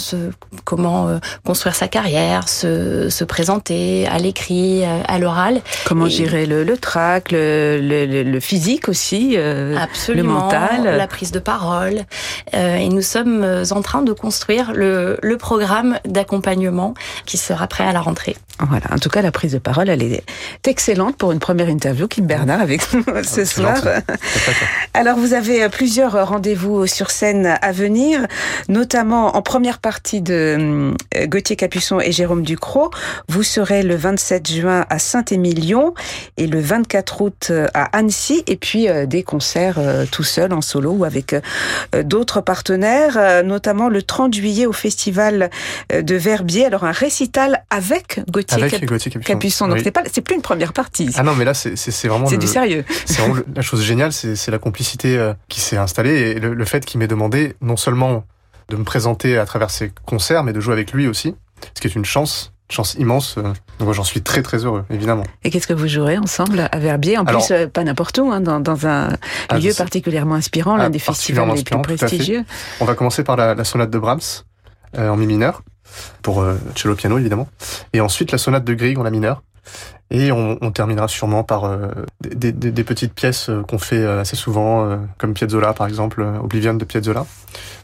comment 0.63 1.19
construire 1.45 1.75
sa 1.75 1.89
carrière, 1.89 2.47
se, 2.47 3.09
se 3.09 3.23
présenter 3.25 4.07
à 4.07 4.19
l'écrit, 4.19 4.83
à 4.85 5.19
l'oral. 5.19 5.61
Comment 5.85 6.07
gérer 6.07 6.45
le, 6.45 6.63
le 6.63 6.77
trac, 6.77 7.31
le, 7.31 7.79
le, 7.81 8.23
le, 8.23 8.39
physique 8.39 8.87
aussi, 8.87 9.35
Absolument, 9.35 10.33
le 10.33 10.39
mental. 10.39 10.97
La 10.97 11.07
prise 11.07 11.31
de 11.31 11.39
parole. 11.39 12.05
et 12.53 12.87
nous 12.87 13.01
sommes 13.01 13.45
en 13.71 13.81
train 13.81 14.01
de 14.01 14.13
construire 14.13 14.71
le, 14.73 15.17
le 15.21 15.37
programme 15.37 15.99
d'accompagnement 16.05 16.93
qui 17.25 17.37
sera 17.37 17.67
prêt 17.67 17.85
à 17.85 17.91
la 17.91 17.96
rentrée. 18.01 18.35
Voilà. 18.59 18.85
En 18.91 18.97
tout 18.97 19.09
cas, 19.09 19.21
la 19.21 19.31
prise 19.31 19.53
de 19.53 19.59
parole, 19.59 19.87
elle 19.87 20.01
est 20.01 20.23
excellente 20.65 21.15
pour 21.15 21.31
une 21.31 21.39
première 21.39 21.69
interview. 21.69 22.07
Kim 22.07 22.25
Bernard 22.25 22.59
avec 22.59 22.91
nous 22.91 23.03
ah, 23.15 23.23
ce 23.23 23.45
soir. 23.45 23.77
Alors, 24.95 25.17
vous 25.17 25.33
avez 25.33 25.63
euh, 25.63 25.69
plusieurs 25.69 26.27
rendez-vous 26.27 26.87
sur 26.87 27.11
scène 27.11 27.57
à 27.61 27.71
venir, 27.71 28.25
notamment 28.67 29.37
en 29.37 29.41
première 29.43 29.77
partie 29.77 30.21
de 30.21 30.93
euh, 31.15 31.27
Gauthier 31.27 31.55
Capuçon 31.55 31.99
et 31.99 32.11
Jérôme 32.11 32.41
Ducrot. 32.41 32.89
Vous 33.29 33.43
serez 33.43 33.83
le 33.83 33.95
27 33.95 34.51
juin 34.51 34.85
à 34.89 34.97
Saint-Émilion 34.97 35.93
et 36.37 36.47
le 36.47 36.59
24 36.59 37.21
août 37.21 37.47
euh, 37.51 37.67
à 37.75 37.95
Annecy, 37.95 38.43
et 38.47 38.55
puis 38.55 38.87
des 39.07 39.23
concerts 39.23 39.79
tout 40.11 40.23
seul 40.23 40.53
en 40.53 40.61
solo 40.61 40.91
ou 40.91 41.05
avec 41.05 41.35
d'autres 42.03 42.41
partenaires, 42.41 43.43
notamment 43.43 43.89
le 43.89 44.01
30 44.01 44.33
juillet 44.33 44.65
au 44.65 44.73
festival 44.73 45.49
de 45.91 46.15
Verbier. 46.15 46.65
Alors, 46.65 46.85
un 46.85 46.91
récital 46.91 47.63
avec 47.77 48.21
Gauthier, 48.29 48.69
Capuçon. 49.23 49.67
Donc, 49.67 49.79
c'est 49.83 49.91
pas, 49.91 50.03
c'est 50.11 50.21
plus 50.21 50.35
une 50.35 50.41
première 50.41 50.73
partie. 50.73 51.09
Ah 51.15 51.23
non, 51.23 51.35
mais 51.35 51.45
là, 51.45 51.53
c'est 51.53 52.07
vraiment. 52.07 52.27
C'est 52.27 52.37
du 52.37 52.47
sérieux. 52.47 52.83
C'est 53.05 53.21
vraiment 53.21 53.41
la 53.55 53.61
chose 53.61 53.83
géniale, 53.83 54.11
c'est 54.11 54.51
la 54.51 54.59
complicité 54.59 55.17
euh, 55.17 55.33
qui 55.47 55.61
s'est 55.61 55.77
installée 55.77 56.31
et 56.31 56.39
le, 56.39 56.65
fait 56.65 56.85
qu'il 56.85 56.99
m'ait 56.99 57.07
demandé 57.07 57.55
non 57.61 57.77
seulement 57.77 58.25
de 58.69 58.75
me 58.75 58.83
présenter 58.83 59.37
à 59.37 59.45
travers 59.45 59.69
ses 59.69 59.91
concerts, 60.05 60.43
mais 60.43 60.51
de 60.51 60.59
jouer 60.59 60.73
avec 60.73 60.91
lui 60.91 61.07
aussi, 61.07 61.35
ce 61.73 61.81
qui 61.81 61.87
est 61.87 61.95
une 61.95 62.05
chance 62.05 62.51
chance 62.69 62.95
immense. 62.95 63.37
Euh, 63.37 63.53
donc 63.79 63.93
j'en 63.93 64.03
suis 64.03 64.21
très 64.21 64.41
très 64.41 64.65
heureux, 64.65 64.83
évidemment. 64.89 65.23
Et 65.43 65.49
qu'est-ce 65.49 65.67
que 65.67 65.73
vous 65.73 65.87
jouerez 65.87 66.17
ensemble 66.17 66.67
à 66.69 66.79
Verbier? 66.79 67.17
En 67.17 67.23
plus, 67.23 67.51
euh, 67.51 67.67
pas 67.67 67.83
n'importe 67.83 68.17
où, 68.17 68.29
hein, 68.31 68.41
dans, 68.41 68.59
dans, 68.59 68.85
un 68.85 69.15
ah, 69.47 69.57
lieu 69.57 69.73
particulièrement 69.73 70.35
inspirant, 70.35 70.75
l'un 70.75 70.85
ah, 70.85 70.89
des 70.89 70.99
festivals 70.99 71.49
les 71.55 71.63
plus 71.63 71.81
prestigieux. 71.81 72.43
On 72.81 72.85
va 72.85 72.95
commencer 72.95 73.23
par 73.23 73.37
la, 73.37 73.55
la 73.55 73.63
sonate 73.63 73.89
de 73.89 73.99
Brahms 73.99 74.43
en 74.97 75.15
mi 75.15 75.27
mineur 75.27 75.61
pour 76.21 76.41
euh, 76.41 76.55
cello 76.75 76.95
piano 76.95 77.17
évidemment, 77.17 77.47
et 77.93 78.01
ensuite 78.01 78.31
la 78.31 78.37
sonate 78.37 78.63
de 78.63 78.73
Grieg 78.73 78.97
en 78.97 79.03
la 79.03 79.11
mineur. 79.11 79.43
Et 80.09 80.31
on, 80.31 80.57
on 80.61 80.71
terminera 80.71 81.09
sûrement 81.09 81.43
par 81.43 81.65
euh, 81.65 81.89
des, 82.21 82.53
des, 82.53 82.71
des, 82.71 82.83
petites 82.85 83.13
pièces 83.13 83.49
euh, 83.49 83.61
qu'on 83.63 83.77
fait 83.77 84.05
assez 84.05 84.37
souvent, 84.37 84.97
comme 85.17 85.33
Piazzolla 85.33 85.73
par 85.73 85.87
exemple, 85.87 86.21
Oblivion 86.41 86.73
de 86.73 86.85
Piazzolla, 86.85 87.25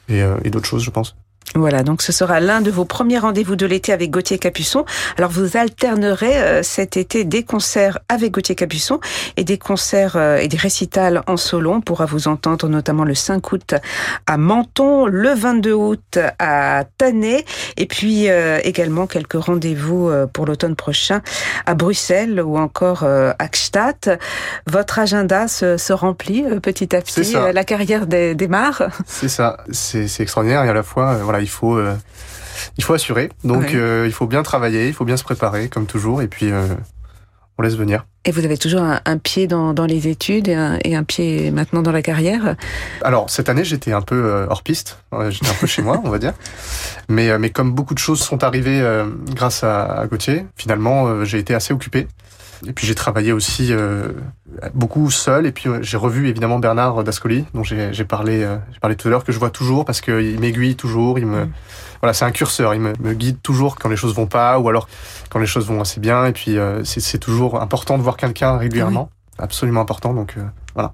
et, 0.07 0.21
et 0.43 0.49
d'autres 0.49 0.67
choses 0.67 0.83
je 0.83 0.91
pense. 0.91 1.15
Voilà, 1.55 1.83
donc 1.83 2.01
ce 2.01 2.11
sera 2.11 2.39
l'un 2.39 2.61
de 2.61 2.71
vos 2.71 2.83
premiers 2.83 3.19
rendez-vous 3.19 3.55
de 3.55 3.67
l'été 3.67 3.93
avec 3.93 4.09
Gauthier 4.09 4.39
Capuçon. 4.39 4.85
Alors 5.17 5.29
vous 5.29 5.55
alternerez 5.55 6.41
euh, 6.41 6.63
cet 6.63 6.97
été 6.97 7.25
des 7.25 7.43
concerts 7.43 7.99
avec 8.09 8.31
Gauthier 8.31 8.55
Capuçon 8.55 8.99
et 9.37 9.43
des 9.43 9.59
concerts 9.59 10.15
euh, 10.15 10.37
et 10.37 10.47
des 10.47 10.57
récitals 10.57 11.21
en 11.27 11.37
solo. 11.37 11.73
On 11.73 11.81
pourra 11.81 12.05
vous 12.05 12.27
entendre 12.27 12.67
notamment 12.67 13.03
le 13.03 13.13
5 13.13 13.51
août 13.51 13.75
à 14.25 14.37
Menton, 14.37 15.05
le 15.05 15.29
22 15.29 15.73
août 15.73 16.17
à 16.39 16.85
Tanet 16.97 17.45
et 17.77 17.85
puis 17.85 18.29
euh, 18.29 18.59
également 18.63 19.05
quelques 19.05 19.33
rendez-vous 19.33 20.11
pour 20.33 20.47
l'automne 20.47 20.75
prochain 20.75 21.21
à 21.67 21.75
Bruxelles 21.75 22.41
ou 22.41 22.57
encore 22.57 23.03
à 23.03 23.47
Gstaad. 23.47 24.19
Votre 24.65 24.99
agenda 24.99 25.47
se, 25.47 25.93
remplit 25.93 26.43
petit 26.61 26.95
à 26.95 27.01
petit, 27.01 27.35
la 27.53 27.63
carrière 27.63 28.07
démarre. 28.07 28.83
C'est 29.05 29.29
ça, 29.29 29.57
c'est 29.71 30.07
extraordinaire 30.19 30.63
et 30.63 30.69
à 30.69 30.73
la 30.73 30.83
fois 30.83 31.17
voilà 31.17 31.32
il 31.41 31.49
faut 31.49 31.75
euh, 31.77 31.95
il 32.77 32.83
faut 32.83 32.93
assurer. 32.93 33.29
Donc 33.43 33.73
euh, 33.73 34.05
il 34.05 34.13
faut 34.13 34.27
bien 34.27 34.43
travailler, 34.43 34.87
il 34.87 34.93
faut 34.93 35.05
bien 35.05 35.17
se 35.17 35.23
préparer 35.23 35.69
comme 35.69 35.85
toujours 35.85 36.21
et 36.21 36.27
puis 36.27 36.51
euh, 36.51 36.67
on 37.57 37.63
laisse 37.63 37.75
venir. 37.75 38.05
Et 38.25 38.31
vous 38.31 38.45
avez 38.45 38.57
toujours 38.57 38.81
un, 38.81 39.17
pied 39.17 39.47
dans, 39.47 39.73
les 39.85 40.07
études 40.07 40.47
et 40.47 40.95
un, 40.95 41.03
pied 41.03 41.51
maintenant 41.51 41.81
dans 41.81 41.91
la 41.91 42.01
carrière? 42.01 42.55
Alors, 43.01 43.29
cette 43.29 43.49
année, 43.49 43.65
j'étais 43.65 43.91
un 43.91 44.01
peu 44.01 44.45
hors 44.49 44.63
piste. 44.63 44.97
J'étais 45.27 45.49
un 45.49 45.55
peu 45.59 45.67
chez 45.67 45.81
moi, 45.81 45.99
on 46.05 46.09
va 46.09 46.19
dire. 46.19 46.31
Mais, 47.09 47.37
mais 47.37 47.49
comme 47.49 47.73
beaucoup 47.73 47.93
de 47.93 47.99
choses 47.99 48.21
sont 48.21 48.45
arrivées 48.45 48.81
grâce 49.31 49.65
à, 49.65 49.83
à 49.83 50.07
Gauthier, 50.07 50.45
finalement, 50.55 51.25
j'ai 51.25 51.37
été 51.37 51.53
assez 51.53 51.73
occupé. 51.73 52.07
Et 52.65 52.73
puis 52.73 52.87
j'ai 52.87 52.95
travaillé 52.95 53.31
aussi 53.31 53.73
beaucoup 54.73 55.09
seul. 55.11 55.45
Et 55.45 55.51
puis 55.51 55.69
j'ai 55.81 55.97
revu 55.97 56.27
évidemment 56.29 56.59
Bernard 56.59 57.03
Dascoli, 57.03 57.45
dont 57.53 57.63
j'ai 57.63 58.05
parlé, 58.05 58.47
j'ai 58.71 58.79
parlé 58.79 58.95
tout 58.95 59.07
à 59.07 59.11
l'heure, 59.11 59.23
que 59.23 59.31
je 59.31 59.39
vois 59.39 59.49
toujours 59.49 59.85
parce 59.85 60.01
qu'il 60.01 60.39
m'aiguille 60.39 60.75
toujours. 60.75 61.19
Il 61.19 61.25
me, 61.25 61.45
mm. 61.45 61.51
voilà, 62.01 62.13
c'est 62.13 62.25
un 62.25 62.31
curseur. 62.31 62.73
Il 62.73 62.81
me, 62.81 62.93
me, 62.99 63.13
guide 63.13 63.41
toujours 63.41 63.75
quand 63.75 63.89
les 63.89 63.97
choses 63.97 64.15
vont 64.15 64.27
pas, 64.27 64.59
ou 64.59 64.69
alors 64.69 64.87
quand 65.29 65.39
les 65.39 65.45
choses 65.45 65.67
vont 65.67 65.81
assez 65.81 65.99
bien. 65.99 66.25
Et 66.25 66.31
puis 66.31 66.57
c'est 66.83 67.19
toujours 67.19 67.61
important 67.61 67.97
de 67.97 68.03
voir 68.03 68.17
quelqu'un 68.17 68.57
régulièrement, 68.57 69.09
absolument 69.37 69.81
important. 69.81 70.13
Donc 70.13 70.37
voilà. 70.73 70.93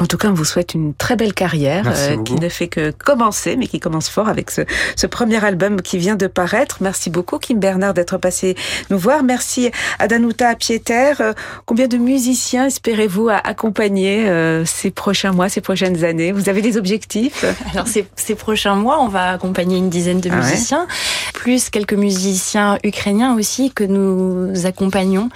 En 0.00 0.06
tout 0.06 0.16
cas, 0.18 0.28
on 0.28 0.34
vous 0.34 0.44
souhaite 0.44 0.74
une 0.74 0.94
très 0.94 1.16
belle 1.16 1.32
carrière 1.34 1.84
euh, 1.86 2.22
qui 2.22 2.34
ne 2.34 2.48
fait 2.48 2.68
que 2.68 2.90
commencer, 2.90 3.56
mais 3.56 3.66
qui 3.66 3.80
commence 3.80 4.08
fort 4.08 4.28
avec 4.28 4.50
ce, 4.50 4.62
ce 4.96 5.06
premier 5.06 5.42
album 5.44 5.80
qui 5.80 5.98
vient 5.98 6.16
de 6.16 6.26
paraître. 6.26 6.78
Merci 6.80 7.10
beaucoup, 7.10 7.38
Kim 7.38 7.58
Bernard, 7.58 7.94
d'être 7.94 8.18
passé 8.18 8.56
nous 8.90 8.98
voir. 8.98 9.22
Merci 9.22 9.70
à 9.98 10.06
Danuta 10.06 10.54
Pieter. 10.54 11.14
Euh, 11.20 11.32
Combien 11.66 11.88
de 11.88 11.96
musiciens 11.96 12.66
espérez-vous 12.66 13.28
à 13.28 13.36
accompagner 13.36 14.28
euh, 14.28 14.64
ces 14.64 14.90
prochains 14.90 15.32
mois, 15.32 15.48
ces 15.48 15.60
prochaines 15.60 16.04
années? 16.04 16.32
Vous 16.32 16.48
avez 16.48 16.60
des 16.62 16.76
objectifs? 16.76 17.44
Alors 17.72 17.88
ces, 17.88 18.06
ces 18.16 18.34
prochains 18.34 18.74
mois, 18.74 19.00
on 19.00 19.08
va 19.08 19.30
accompagner 19.32 19.78
une 19.78 19.90
dizaine 19.90 20.20
de 20.20 20.28
Ah 20.30 20.34
ouais. 20.36 20.40
musiciens, 20.42 20.86
plus 21.32 21.70
quelques 21.70 21.94
musiciens 21.94 22.78
ukrainiens 22.84 23.34
aussi 23.34 23.72
que 23.72 23.84
nous 23.84 24.66
accompagnons. 24.66 25.30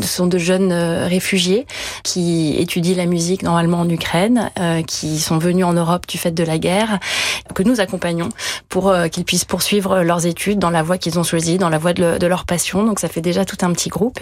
Ce 0.00 0.08
sont 0.08 0.26
de 0.26 0.38
jeunes 0.38 0.72
réfugiés 0.72 1.66
qui 2.02 2.56
étudient 2.58 2.96
la 2.96 3.06
musique 3.06 3.42
normalement 3.42 3.67
en 3.76 3.88
Ukraine, 3.88 4.50
euh, 4.58 4.82
qui 4.82 5.18
sont 5.18 5.38
venus 5.38 5.64
en 5.64 5.72
Europe 5.74 6.06
du 6.06 6.16
fait 6.18 6.30
de 6.30 6.44
la 6.44 6.58
guerre, 6.58 6.98
que 7.54 7.62
nous 7.62 7.80
accompagnons 7.80 8.28
pour 8.68 8.88
euh, 8.88 9.08
qu'ils 9.08 9.24
puissent 9.24 9.44
poursuivre 9.44 10.02
leurs 10.02 10.26
études 10.26 10.58
dans 10.58 10.70
la 10.70 10.82
voie 10.82 10.98
qu'ils 10.98 11.18
ont 11.18 11.22
choisie, 11.22 11.58
dans 11.58 11.68
la 11.68 11.78
voie 11.78 11.92
de, 11.92 12.02
le- 12.02 12.18
de 12.18 12.26
leur 12.26 12.44
passion. 12.44 12.84
Donc 12.84 13.00
ça 13.00 13.08
fait 13.08 13.20
déjà 13.20 13.44
tout 13.44 13.56
un 13.62 13.72
petit 13.72 13.88
groupe. 13.88 14.18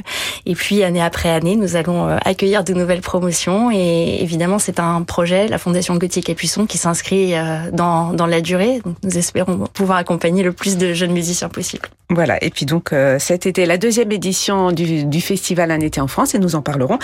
Et 0.46 0.54
puis 0.54 0.82
année 0.82 1.02
après 1.02 1.30
année, 1.30 1.56
nous 1.56 1.76
allons 1.76 2.08
euh, 2.08 2.18
accueillir 2.24 2.64
de 2.64 2.72
nouvelles 2.72 3.00
promotions. 3.00 3.70
Et 3.70 4.22
évidemment, 4.22 4.58
c'est 4.58 4.80
un 4.80 5.02
projet, 5.02 5.48
la 5.48 5.58
Fondation 5.58 5.96
Gauthier 5.96 6.22
Capuçon, 6.22 6.66
qui 6.66 6.78
s'inscrit 6.78 7.34
dans, 7.72 8.12
dans 8.12 8.26
la 8.26 8.40
durée. 8.40 8.80
Donc, 8.84 8.96
nous 9.02 9.18
espérons 9.18 9.66
pouvoir 9.72 9.98
accompagner 9.98 10.42
le 10.42 10.52
plus 10.52 10.76
de 10.76 10.92
jeunes 10.94 11.12
musiciens 11.12 11.48
possible. 11.48 11.88
Voilà, 12.08 12.42
et 12.42 12.50
puis 12.50 12.66
donc 12.66 12.92
euh, 12.92 13.18
cet 13.18 13.46
été, 13.46 13.66
la 13.66 13.78
deuxième 13.78 14.12
édition 14.12 14.70
du, 14.70 15.04
du 15.04 15.20
festival 15.20 15.72
Un 15.72 15.80
été 15.80 16.00
en 16.00 16.06
France, 16.06 16.36
et 16.36 16.38
nous 16.38 16.54
en 16.54 16.62
parlerons 16.62 17.00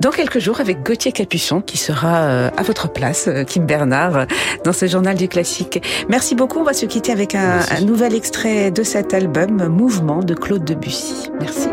dans 0.00 0.10
quelques 0.10 0.38
jours 0.38 0.60
avec 0.60 0.84
Gauthier 0.84 1.10
Capuçon 1.10 1.60
qui 1.60 1.76
sera 1.76 2.22
euh, 2.22 2.50
à 2.56 2.62
votre 2.62 2.92
place, 2.92 3.26
euh, 3.26 3.42
Kim 3.42 3.66
Bernard, 3.66 4.16
euh, 4.16 4.24
dans 4.64 4.72
ce 4.72 4.86
journal 4.86 5.16
du 5.16 5.26
classique. 5.26 5.82
Merci 6.08 6.36
beaucoup, 6.36 6.60
on 6.60 6.64
va 6.64 6.72
se 6.72 6.86
quitter 6.86 7.10
avec 7.10 7.34
un, 7.34 7.60
un 7.68 7.80
nouvel 7.80 8.14
extrait 8.14 8.70
de 8.70 8.84
cet 8.84 9.12
album, 9.12 9.66
Mouvement 9.66 10.20
de 10.20 10.34
Claude 10.34 10.64
Debussy. 10.64 11.30
Merci. 11.40 11.68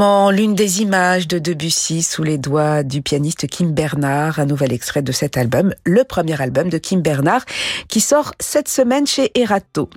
L'une 0.00 0.54
des 0.54 0.80
images 0.80 1.28
de 1.28 1.38
Debussy 1.38 2.02
sous 2.02 2.22
les 2.22 2.38
doigts 2.38 2.82
du 2.82 3.02
pianiste 3.02 3.46
Kim 3.46 3.72
Bernard, 3.72 4.38
un 4.38 4.46
nouvel 4.46 4.72
extrait 4.72 5.02
de 5.02 5.12
cet 5.12 5.36
album, 5.36 5.74
le 5.84 6.04
premier 6.04 6.40
album 6.40 6.70
de 6.70 6.78
Kim 6.78 7.02
Bernard, 7.02 7.44
qui 7.88 8.00
sort 8.00 8.32
cette 8.40 8.70
semaine 8.70 9.06
chez 9.06 9.30
Erato. 9.34 9.90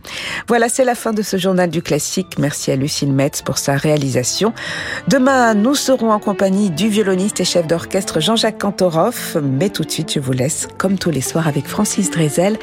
Voilà, 0.49 0.67
c'est 0.67 0.83
la 0.83 0.95
fin 0.95 1.13
de 1.13 1.21
ce 1.21 1.37
journal 1.37 1.69
du 1.69 1.81
classique. 1.81 2.37
Merci 2.37 2.71
à 2.71 2.75
Lucille 2.75 3.13
Metz 3.13 3.41
pour 3.41 3.57
sa 3.57 3.77
réalisation. 3.77 4.53
Demain, 5.07 5.53
nous 5.53 5.75
serons 5.75 6.11
en 6.11 6.19
compagnie 6.19 6.69
du 6.69 6.89
violoniste 6.89 7.39
et 7.39 7.45
chef 7.45 7.65
d'orchestre 7.65 8.19
Jean-Jacques 8.19 8.59
Cantoroff, 8.59 9.37
mais 9.41 9.69
tout 9.69 9.83
de 9.83 9.91
suite, 9.91 10.11
je 10.11 10.19
vous 10.19 10.33
laisse, 10.33 10.67
comme 10.77 10.99
tous 10.99 11.11
les 11.11 11.21
soirs, 11.21 11.47
avec 11.47 11.65
Francis 11.65 12.11
Drezel. 12.11 12.57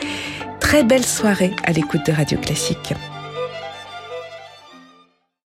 Très 0.60 0.84
belle 0.84 1.06
soirée 1.06 1.56
à 1.64 1.72
l'écoute 1.72 2.04
de 2.06 2.12
Radio 2.12 2.36
Classique. 2.36 2.92